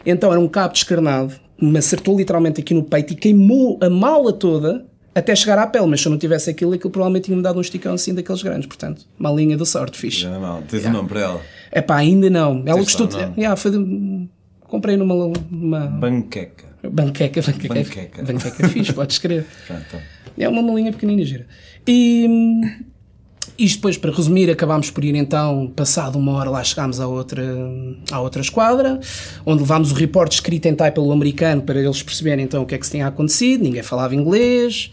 Então 0.07 0.31
era 0.31 0.41
um 0.41 0.49
cabo 0.49 0.73
descarnado, 0.73 1.35
me 1.61 1.77
acertou 1.79 2.17
literalmente 2.17 2.59
aqui 2.59 2.73
no 2.73 2.85
peito 2.85 3.13
e 3.13 3.17
queimou 3.17 3.79
a 3.83 3.91
mala 3.91 4.33
toda 4.33 4.87
até 5.15 5.35
chegar 5.35 5.59
à 5.59 5.67
pele. 5.67 5.87
Mas 5.87 6.01
se 6.01 6.07
eu 6.09 6.11
não 6.11 6.19
tivesse 6.19 6.51
aquilo, 6.51 6.73
aquilo 6.73 6.91
provavelmente 6.91 7.25
tinha-me 7.27 7.43
dado 7.43 7.59
um 7.59 7.61
esticão 7.61 7.95
assim 7.95 8.15
daqueles 8.15 8.43
grandes. 8.43 8.67
Portanto, 8.67 9.03
uma 9.19 9.31
linha 9.31 9.57
de 9.57 9.67
sorte, 9.67 9.97
fixe. 9.99 10.21
Já 10.21 10.31
não 10.31 10.37
é 10.37 10.41
mal, 10.41 10.63
tens 10.63 10.85
um 10.87 10.91
nome 10.91 11.09
para 11.09 11.21
ela. 11.21 11.41
É 11.71 11.81
pá, 11.81 11.97
ainda 11.97 12.29
não. 12.31 12.63
Ela 12.67 12.77
Tens 12.79 12.95
gostou. 12.95 13.07
o 13.07 13.11
nome? 13.11 13.35
Yeah, 13.37 13.57
foi 13.57 13.71
de- 13.71 14.29
Comprei 14.61 14.97
numa. 14.97 15.15
uma 15.51 15.87
Banqueca. 15.87 16.65
banqueca, 16.83 17.41
banqueca. 17.43 17.75
Banqueca. 17.75 18.23
Banqueca 18.25 18.69
fixe, 18.69 18.93
podes 18.93 19.19
crer. 19.19 19.45
Pronto. 19.67 20.03
É 20.37 20.49
uma 20.49 20.63
malinha 20.63 20.91
pequenina 20.93 21.25
gira. 21.25 21.47
E 21.87 22.27
hum, 22.29 22.61
isto 23.59 23.77
depois, 23.77 23.97
para 23.97 24.11
resumir, 24.11 24.51
acabámos 24.51 24.91
por 24.91 25.05
ir 25.05 25.15
então, 25.15 25.73
passado 25.77 26.19
uma 26.19 26.33
hora, 26.33 26.51
lá 26.51 26.63
chegámos 26.65 26.99
à 27.01 27.07
outra, 27.07 27.43
à 28.11 28.21
outra 28.21 28.41
esquadra, 28.43 28.99
onde 29.47 29.61
levámos 29.63 29.93
o 29.93 29.95
reporte 29.95 30.33
escrito 30.35 30.67
em 30.67 30.75
type 30.75 30.95
pelo 30.95 31.13
americano 31.13 31.63
para 31.63 31.79
eles 31.81 32.03
perceberem 32.03 32.45
então 32.45 32.63
o 32.63 32.67
que 32.67 32.75
é 32.75 32.79
que 32.79 32.85
se 32.87 32.93
tinha 32.93 33.07
acontecido, 33.07 33.63
ninguém 33.63 33.83
falava 33.83 34.15
inglês, 34.15 34.91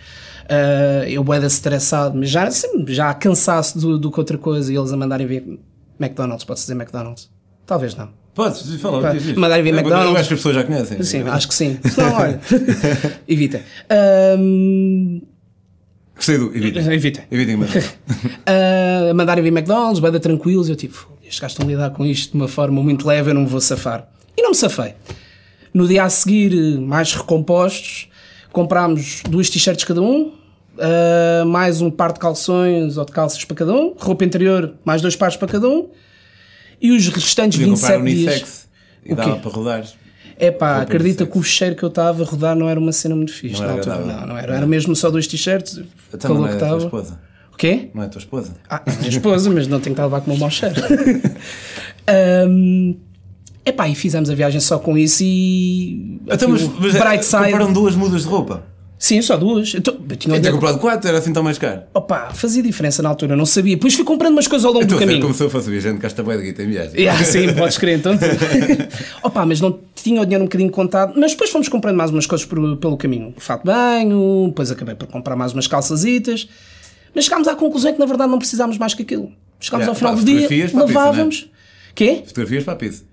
ah, 0.49 1.05
eu 1.09 1.23
boeda 1.23 1.47
estressado, 1.47 2.17
mas 2.17 2.29
já, 2.29 2.43
assim, 2.43 2.85
já 2.87 3.13
cansaço 3.13 3.79
do, 3.79 3.97
do 3.97 4.11
que 4.11 4.19
outra 4.19 4.37
coisa, 4.37 4.71
e 4.71 4.75
eles 4.77 4.91
a 4.91 4.97
mandarem 4.97 5.25
vir 5.25 5.59
McDonald's, 5.99 6.43
pode 6.43 6.59
dizer 6.59 6.73
McDonald's? 6.73 7.29
Talvez 7.65 7.95
não. 7.95 8.09
Podes, 8.33 8.75
fala, 8.81 9.01
Pá, 9.01 9.11
diz 9.13 9.25
isto. 9.25 9.39
mandar 9.39 9.61
vir 9.61 9.69
Eu- 9.73 9.79
McDonald's. 9.79 10.11
Eu 10.13 10.17
acho 10.17 10.27
que 10.29 10.33
as 10.35 10.39
pessoas 10.39 10.55
já 10.55 10.63
conhecem. 10.63 11.03
Sim, 11.03 11.23
acho 11.23 11.47
que 11.49 11.53
sim. 11.55 11.77
Não, 11.97 12.13
olha, 12.13 12.39
evita. 13.27 13.61
Hum, 14.39 15.21
Gostei 16.21 16.37
do. 16.37 16.55
Evitem. 16.55 17.23
Evitem, 17.31 17.57
mas. 17.57 17.71
a 19.09 19.13
mandarem 19.15 19.43
vir 19.43 19.49
McDonald's, 19.49 19.99
bada 19.99 20.19
tranquilos. 20.19 20.69
Eu 20.69 20.75
tipo, 20.75 21.11
estes 21.23 21.39
gajos 21.39 21.53
estão 21.53 21.67
a 21.67 21.71
lidar 21.71 21.89
com 21.89 22.05
isto 22.05 22.31
de 22.33 22.37
uma 22.37 22.47
forma 22.47 22.81
muito 22.83 23.07
leve, 23.07 23.31
eu 23.31 23.33
não 23.33 23.41
me 23.41 23.47
vou 23.47 23.59
safar. 23.59 24.07
E 24.37 24.41
não 24.41 24.51
me 24.51 24.55
safei. 24.55 24.93
No 25.73 25.87
dia 25.87 26.03
a 26.03 26.09
seguir, 26.09 26.79
mais 26.79 27.15
recompostos, 27.15 28.07
comprámos 28.51 29.23
duas 29.27 29.49
t-shirts 29.49 29.83
cada 29.83 30.01
um, 30.01 30.33
ah, 30.77 31.43
mais 31.45 31.81
um 31.81 31.89
par 31.89 32.11
de 32.13 32.19
calções 32.19 32.97
ou 32.97 33.05
de 33.05 33.11
calças 33.11 33.43
para 33.45 33.55
cada 33.55 33.73
um, 33.73 33.95
roupa 33.97 34.23
interior, 34.23 34.75
mais 34.85 35.01
dois 35.01 35.15
pares 35.15 35.35
para 35.35 35.47
cada 35.47 35.67
um, 35.67 35.89
e 36.81 36.91
os 36.91 37.07
restantes 37.07 37.57
Podia 37.57 37.73
comprar 37.73 37.97
27 37.97 38.15
dias. 38.15 38.27
unissex 38.27 38.69
e 39.05 39.13
O 39.13 39.15
dava 39.15 39.33
quê? 39.35 39.39
para 39.41 39.51
rodar. 39.51 39.85
É 40.37 40.51
pá, 40.51 40.81
acredita 40.81 41.25
que 41.25 41.37
o 41.37 41.43
cheiro 41.43 41.75
que 41.75 41.83
eu 41.83 41.89
estava 41.89 42.23
a 42.23 42.25
rodar 42.25 42.55
não 42.55 42.67
era 42.69 42.79
uma 42.79 42.91
cena 42.91 43.15
muito 43.15 43.31
fixe 43.33 43.59
Não 43.61 43.67
na 43.67 43.73
era 43.73 43.93
altura. 43.93 44.15
Não, 44.17 44.27
não 44.27 44.37
era. 44.37 44.55
Era 44.55 44.67
mesmo 44.67 44.95
só 44.95 45.09
dois 45.09 45.27
t-shirts, 45.27 45.77
o 45.77 45.85
Então 46.13 46.33
não 46.35 46.45
é 46.45 46.49
que 46.49 46.55
a 46.55 46.57
tua 46.59 46.67
estava. 46.67 46.83
esposa. 46.83 47.19
O 47.53 47.57
quê? 47.57 47.89
Não 47.93 48.01
é 48.01 48.05
a 48.05 48.09
tua 48.09 48.19
esposa. 48.19 48.53
Ah, 48.69 48.81
é 48.85 48.91
a 48.91 48.95
minha 48.95 49.09
esposa, 49.09 49.49
mas 49.49 49.67
não 49.67 49.79
tenho 49.79 49.95
que 49.95 50.01
a 50.01 50.05
levar 50.05 50.21
como 50.21 50.35
um 50.35 50.39
mau 50.39 50.49
cheiro. 50.49 50.75
um, 52.47 52.95
epá, 53.65 53.87
e 53.87 53.95
fizemos 53.95 54.29
a 54.29 54.35
viagem 54.35 54.59
só 54.59 54.79
com 54.79 54.97
isso 54.97 55.23
e. 55.23 56.19
Então, 56.27 56.49
mas, 56.49 56.63
o 56.63 56.73
mas 56.79 56.93
bright 56.93 57.25
side. 57.25 57.43
compraram 57.45 57.71
duas 57.73 57.95
mudas 57.95 58.23
de 58.23 58.27
roupa. 58.27 58.63
Sim, 58.97 59.19
só 59.23 59.35
duas. 59.35 59.73
Eu, 59.73 59.81
tô- 59.81 59.97
eu 60.07 60.15
tinha 60.15 60.37
Eu 60.37 60.51
comprado 60.53 60.77
quatro, 60.77 61.09
era 61.09 61.17
assim 61.17 61.33
tão 61.33 61.41
mais 61.41 61.57
caro. 61.57 61.81
Opa, 61.91 62.29
fazia 62.35 62.61
diferença 62.61 63.01
na 63.01 63.09
altura, 63.09 63.35
não 63.35 63.47
sabia. 63.47 63.75
Depois 63.75 63.95
fui 63.95 64.03
comprando 64.05 64.33
umas 64.33 64.47
coisas 64.47 64.63
ao 64.63 64.71
longo 64.71 64.85
do 64.85 64.95
a 64.95 64.99
caminho. 64.99 65.33
se 65.33 65.41
eu 65.43 65.49
fosse 65.49 65.71
viajante, 65.71 65.99
gasta 65.99 66.21
bué 66.21 66.37
de 66.37 66.43
guita 66.43 66.61
em 66.61 66.67
viagem. 66.67 66.99
Yeah, 67.01 67.23
sim, 67.25 67.51
podes 67.55 67.79
crer, 67.79 67.97
então. 67.97 68.13
Opa, 69.23 69.43
mas 69.43 69.59
não 69.59 69.79
tinha 70.03 70.21
o 70.21 70.25
dinheiro 70.25 70.43
um 70.43 70.47
bocadinho 70.47 70.69
contado. 70.71 71.13
Mas 71.17 71.31
depois 71.31 71.49
fomos 71.49 71.67
comprando 71.69 71.95
mais 71.95 72.11
umas 72.11 72.25
coisas 72.25 72.45
por- 72.45 72.77
pelo 72.77 72.97
caminho. 72.97 73.33
Fato 73.37 73.61
de 73.61 73.65
banho, 73.71 74.45
depois 74.47 74.71
acabei 74.71 74.95
por 74.95 75.07
comprar 75.07 75.35
mais 75.35 75.53
umas 75.53 75.67
calçazitas. 75.67 76.47
Mas 77.13 77.25
chegámos 77.25 77.47
à 77.47 77.55
conclusão 77.55 77.91
que 77.93 77.99
na 77.99 78.05
verdade 78.05 78.29
não 78.31 78.37
precisámos 78.39 78.77
mais 78.77 78.93
que 78.93 79.03
aquilo. 79.03 79.31
Chegámos 79.59 79.85
Yeah, 79.85 79.89
ao 79.91 79.95
final 79.95 80.13
pá, 80.13 80.19
do 80.19 80.25
dia, 80.25 80.45
a 80.45 80.49
pizza, 80.49 80.77
lavávamos. 80.77 81.49
Quê? 81.93 82.23
Fotografias 82.25 82.63
para 82.63 82.73
a 82.73 82.75
pizza. 82.77 83.03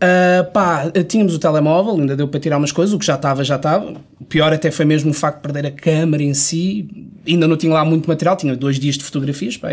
Ah, 0.00 0.44
pá, 0.52 0.90
tínhamos 1.08 1.34
o 1.34 1.38
telemóvel, 1.40 1.94
ainda 2.00 2.14
deu 2.14 2.28
para 2.28 2.38
tirar 2.38 2.56
umas 2.58 2.70
coisas, 2.70 2.94
o 2.94 2.98
que 3.00 3.04
já 3.06 3.16
estava, 3.16 3.42
já 3.42 3.56
estava. 3.56 3.94
O 4.20 4.24
pior 4.24 4.52
até 4.52 4.70
foi 4.70 4.84
mesmo 4.84 5.10
o 5.10 5.14
facto 5.14 5.36
de 5.38 5.42
perder 5.42 5.66
a 5.66 5.70
câmara 5.72 6.22
em 6.22 6.34
si. 6.34 6.88
Ainda 7.26 7.48
não 7.48 7.56
tinha 7.56 7.72
lá 7.72 7.84
muito 7.84 8.06
material, 8.06 8.36
tinha 8.36 8.54
dois 8.54 8.78
dias 8.78 8.96
de 8.96 9.02
fotografias, 9.02 9.56
pá. 9.56 9.70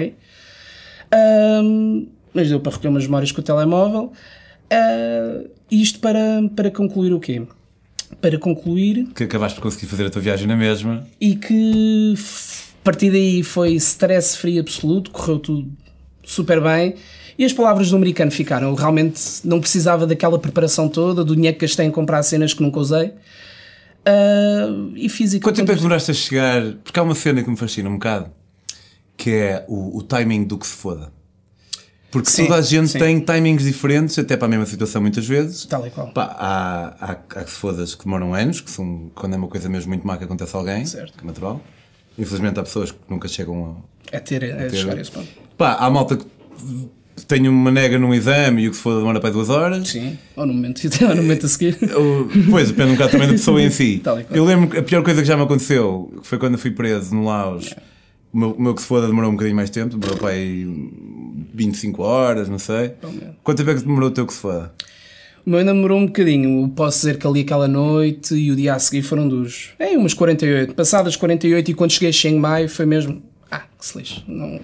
Ahm, 1.12 2.07
mas 2.34 2.50
deu 2.50 2.60
para 2.60 2.72
recolher 2.72 2.89
umas 2.89 3.03
memórias 3.03 3.31
com 3.31 3.41
o 3.41 3.43
telemóvel. 3.43 4.12
Ah, 4.72 5.41
isto 5.69 6.00
para, 6.00 6.19
para 6.55 6.72
concluir 6.72 7.13
o 7.13 7.19
quê? 7.19 7.41
Para 8.22 8.38
concluir 8.38 9.07
Que 9.15 9.24
acabaste 9.24 9.55
por 9.60 9.63
conseguir 9.63 9.88
fazer 9.88 10.05
a 10.05 10.10
tua 10.10 10.22
viagem 10.22 10.48
na 10.48 10.55
mesma. 10.55 11.05
e 11.19 11.36
que 11.36 12.13
a 12.81 12.84
partir 12.84 13.12
daí 13.12 13.41
foi 13.43 13.74
stress 13.75 14.38
free 14.38 14.60
absoluto, 14.60 15.10
correu 15.12 15.39
tudo 15.39 15.72
super 16.24 16.62
bem. 16.62 16.95
E 17.38 17.43
as 17.43 17.51
palavras 17.51 17.89
do 17.89 17.98
americano 17.98 18.31
ficaram. 18.31 18.69
Eu 18.69 18.75
realmente 18.75 19.22
não 19.43 19.60
precisava 19.60 20.07
daquela 20.07 20.39
preparação 20.39 20.88
toda, 20.88 21.24
do 21.24 21.36
dinheiro 21.36 21.57
que 21.57 21.65
gastei 21.65 21.86
em 21.86 21.91
comprar 21.91 22.24
cenas 22.24 22.53
que 22.53 22.62
nunca 22.63 22.79
usei. 22.79 23.12
Ah, 24.05 24.67
e 24.95 25.10
fiz 25.10 25.38
Quanto 25.39 25.55
tempo 25.55 25.72
é 25.72 25.75
que 25.75 25.81
demoraste 25.81 26.12
a 26.12 26.13
chegar? 26.13 26.62
Porque 26.84 27.00
há 27.00 27.03
uma 27.03 27.15
cena 27.15 27.43
que 27.43 27.50
me 27.50 27.57
fascina 27.57 27.89
um 27.89 27.93
bocado, 27.93 28.29
que 29.17 29.31
é 29.31 29.65
o, 29.67 29.98
o 29.98 30.03
timing 30.03 30.43
do 30.45 30.57
que 30.57 30.67
se 30.67 30.74
foda. 30.75 31.12
Porque 32.15 32.29
Sim, 32.29 32.43
toda 32.48 32.60
a 32.60 32.62
gente 32.62 32.88
sim. 32.91 32.98
tem 33.00 33.19
timings 33.19 33.63
diferentes, 33.65 34.17
até 34.17 34.38
para 34.38 34.45
a 34.45 34.50
mesma 34.50 34.65
situação 34.65 35.01
muitas 35.01 35.27
vezes. 35.27 35.65
Tal 35.65 35.86
e 35.86 35.89
qual. 35.89 36.07
Pá, 36.13 36.34
há, 36.39 36.95
há, 37.00 37.12
há 37.12 37.43
que 37.43 37.50
se 37.51 37.57
fodas 37.57 37.93
que 37.93 38.05
demoram 38.05 38.34
anos, 38.34 38.62
que 38.62 38.72
são 38.72 39.12
quando 39.13 39.34
é 39.34 39.38
uma 39.38 39.50
coisa 39.50 39.67
mesmo 39.67 39.89
muito 39.89 40.07
má 40.07 40.15
que 40.17 40.24
acontece 40.24 40.55
a 40.55 40.60
alguém, 40.60 40.86
Certo. 40.86 41.17
que 41.17 41.24
é 41.24 41.27
natural. 41.27 41.62
Infelizmente 42.17 42.57
há 42.57 42.63
pessoas 42.63 42.91
que 42.91 42.98
nunca 43.10 43.27
chegam 43.27 43.84
a, 44.12 44.15
É 44.15 44.19
ter, 44.22 44.43
é 44.43 44.67
ter- 44.69 44.77
chegar 44.77 44.98
a 44.98 45.01
esse 45.01 45.12
ponto. 45.12 45.27
Pá, 45.57 45.74
há 45.74 45.89
malta 45.89 46.15
que 46.15 46.25
tem 47.27 47.45
uma 47.50 47.69
nega 47.69 48.00
num 48.00 48.13
exame 48.13 48.63
e 48.63 48.67
o 48.69 48.72
que 48.72 48.77
se 48.77 48.84
foda 48.84 49.00
demora 49.00 49.19
para 49.19 49.31
duas 49.31 49.50
horas. 49.50 49.89
Sim, 49.89 50.17
ou 50.38 50.45
no 50.45 50.53
momento, 50.53 50.81
ou 51.03 51.10
no 51.15 51.22
momento 51.22 51.45
a 51.45 51.50
seguir. 51.50 51.77
Pois, 52.50 52.69
depende 52.69 52.91
um 52.91 52.93
bocado 52.93 53.12
também 53.12 53.27
da 53.27 53.34
pessoa 53.34 53.62
em 53.62 53.69
si. 53.69 54.01
Eu 54.31 54.45
lembro 54.45 54.69
que 54.69 54.77
a 54.77 54.84
pior 54.84 55.03
coisa 55.03 55.22
que 55.22 55.27
já 55.27 55.36
me 55.36 55.43
aconteceu 55.43 56.13
foi 56.24 56.38
quando 56.38 56.57
fui 56.57 56.72
preso 56.72 57.13
no 57.13 57.25
Laos. 57.25 57.74
O 58.31 58.38
meu, 58.38 58.51
o 58.51 58.62
meu 58.62 58.74
que 58.75 58.81
se 58.81 58.88
foda 58.88 59.07
demorou 59.07 59.29
um 59.29 59.34
bocadinho 59.34 59.55
mais 59.55 59.69
tempo, 59.69 59.95
demorou 59.98 60.17
para 60.17 60.29
aí 60.29 60.65
25 61.55 62.03
horas, 62.03 62.50
não 62.50 62.59
sei. 62.59 62.93
Quanto 63.43 63.57
tempo 63.57 63.71
é 63.71 63.75
que 63.75 63.81
demorou 63.81 64.09
o 64.09 64.12
teu 64.12 64.25
que 64.25 64.33
se 64.33 64.39
foda? 64.39 64.71
O 65.45 65.50
meu 65.50 65.59
ainda 65.59 65.74
demorou 65.74 66.00
um 66.00 66.07
bocadinho. 66.07 66.67
Posso 66.75 66.97
dizer 67.00 67.19
que 67.19 67.27
ali 67.27 67.41
aquela 67.41 67.67
noite 67.67 68.33
e 68.33 68.51
o 68.51 68.55
dia 68.55 68.74
a 68.74 68.79
seguir 68.79 69.03
foram 69.03 69.27
dos. 69.27 69.69
É, 69.77 69.95
umas 69.95 70.13
48. 70.13 70.74
Passadas 70.74 71.15
48 71.15 71.69
e 71.69 71.74
quando 71.75 71.91
cheguei 71.91 72.09
a 72.09 72.12
Chiang 72.12 72.39
Mai 72.39 72.67
foi 72.67 72.85
mesmo. 72.88 73.21
Ah, 73.51 73.63
que 73.77 73.85
se 73.85 73.97
lixe. 73.97 74.24
Não, 74.27 74.59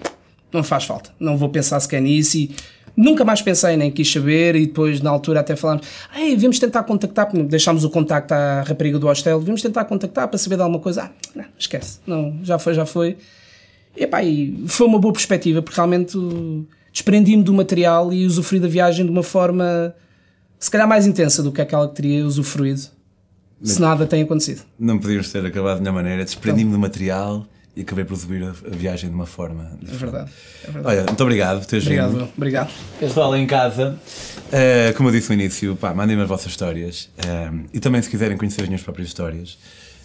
não 0.52 0.62
faz 0.64 0.84
falta. 0.84 1.10
Não 1.20 1.38
vou 1.38 1.48
pensar 1.48 1.78
sequer 1.78 2.02
nisso 2.02 2.36
e. 2.36 2.50
Nunca 2.94 3.24
mais 3.24 3.40
pensei, 3.40 3.74
nem 3.74 3.90
quis 3.90 4.12
saber, 4.12 4.54
e 4.54 4.66
depois 4.66 5.00
na 5.00 5.08
altura 5.08 5.40
até 5.40 5.56
falámos, 5.56 5.86
Ei, 6.14 6.36
devemos 6.36 6.58
tentar 6.58 6.82
contactar, 6.82 7.32
deixámos 7.46 7.84
o 7.84 7.88
contacto 7.88 8.32
à 8.32 8.60
rapariga 8.60 8.98
do 8.98 9.06
hostel, 9.06 9.38
devemos 9.38 9.62
tentar 9.62 9.86
contactar 9.86 10.28
para 10.28 10.36
saber 10.36 10.56
de 10.56 10.62
alguma 10.62 10.78
coisa. 10.78 11.04
Ah, 11.04 11.10
não, 11.34 11.46
esquece, 11.58 12.00
não, 12.06 12.38
já 12.42 12.58
foi, 12.58 12.74
já 12.74 12.84
foi. 12.84 13.16
E, 13.96 14.04
epá, 14.04 14.22
e 14.22 14.64
foi 14.66 14.86
uma 14.86 14.98
boa 14.98 15.10
perspectiva, 15.10 15.62
porque 15.62 15.76
realmente 15.76 16.18
desprendi-me 16.92 17.42
do 17.42 17.52
material 17.52 18.12
e 18.12 18.26
usufruí 18.26 18.60
da 18.60 18.68
viagem 18.68 19.04
de 19.04 19.10
uma 19.10 19.22
forma 19.22 19.94
se 20.58 20.70
calhar 20.70 20.86
mais 20.86 21.06
intensa 21.06 21.42
do 21.42 21.50
que 21.50 21.60
aquela 21.60 21.88
que 21.88 21.94
teria 21.96 22.24
usufruído 22.24 22.82
se 23.62 23.80
nada 23.80 24.06
tem 24.06 24.22
acontecido. 24.22 24.62
Não 24.78 24.98
podíamos 24.98 25.30
ter 25.30 25.44
acabado 25.44 25.78
de 25.78 25.82
nenhuma 25.82 26.02
maneira. 26.02 26.24
Desprendi-me 26.24 26.72
do 26.72 26.78
material 26.78 27.46
e 27.76 27.82
acabei 27.82 28.04
por 28.04 28.16
subir 28.16 28.42
a, 28.42 28.50
a 28.50 28.76
viagem 28.76 29.08
de 29.08 29.14
uma 29.14 29.26
forma 29.26 29.78
É 29.82 29.96
verdade. 29.96 30.30
É 30.62 30.70
verdade. 30.70 30.86
Olha, 30.86 31.04
muito 31.06 31.22
obrigado 31.22 31.60
por 31.60 31.66
teres 31.66 31.84
Obrigado, 31.84 32.10
vindo. 32.10 32.28
Obrigado. 32.36 32.72
Pessoal 32.98 33.36
em 33.36 33.46
casa, 33.46 33.98
eh, 34.50 34.92
como 34.96 35.08
eu 35.08 35.12
disse 35.12 35.28
no 35.34 35.40
início, 35.40 35.76
pá, 35.76 35.94
mandem-me 35.94 36.22
as 36.22 36.28
vossas 36.28 36.48
histórias 36.48 37.08
eh, 37.16 37.50
e 37.72 37.80
também 37.80 38.02
se 38.02 38.10
quiserem 38.10 38.36
conhecer 38.36 38.62
as 38.62 38.68
minhas 38.68 38.82
próprias 38.82 39.08
histórias. 39.08 39.58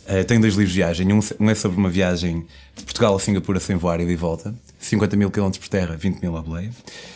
eh, 0.07 0.23
tenho 0.23 0.39
dois 0.39 0.53
livros 0.53 0.71
de 0.71 0.77
viagem. 0.77 1.11
Um, 1.11 1.19
um 1.39 1.49
é 1.49 1.55
sobre 1.55 1.77
uma 1.77 1.89
viagem 1.89 2.45
de 2.75 2.83
Portugal 2.83 3.15
a 3.15 3.19
Singapura 3.19 3.59
sem 3.59 3.75
voar 3.75 3.99
e 3.99 4.05
de 4.05 4.15
volta, 4.15 4.55
50 4.87 5.15
mil 5.17 5.29
km 5.29 5.51
por 5.51 5.67
terra, 5.67 5.95
20 5.95 6.21
mil 6.21 6.35
à 6.37 6.41
boleia. 6.41 6.71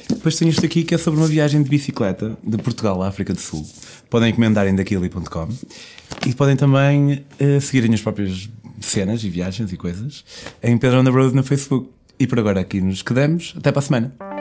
Depois 0.10 0.36
tenho 0.36 0.50
este 0.50 0.66
aqui 0.66 0.84
que 0.84 0.94
é 0.96 0.98
sobre 0.98 1.20
uma 1.20 1.28
viagem 1.28 1.64
de 1.64 1.70
bicicleta 1.70 2.38
de 2.44 2.58
Portugal 2.58 3.02
à 3.02 3.08
África 3.08 3.34
do 3.34 3.40
Sul. 3.40 3.68
Podem 4.10 4.30
encomendar 4.30 4.68
em 4.68 4.76
daquili.com 4.76 5.48
e 6.28 6.34
podem 6.34 6.56
também 6.56 7.26
eh, 7.40 7.60
seguir 7.60 7.92
as 7.92 8.02
próprias 8.02 8.50
cenas 8.80 9.24
e 9.24 9.30
viagens 9.30 9.72
e 9.72 9.78
coisas 9.78 10.26
em 10.62 10.78
Pedro 10.78 11.00
on 11.00 11.04
the 11.04 11.12
Road 11.12 11.36
no 11.36 11.44
Facebook. 11.44 11.90
E 12.20 12.28
por 12.28 12.38
agora 12.38 12.60
aqui 12.60 12.80
nos 12.82 13.02
quedamos. 13.02 13.54
Até 13.58 13.72
para 13.72 13.80
a 13.80 13.82
semana. 13.82 14.41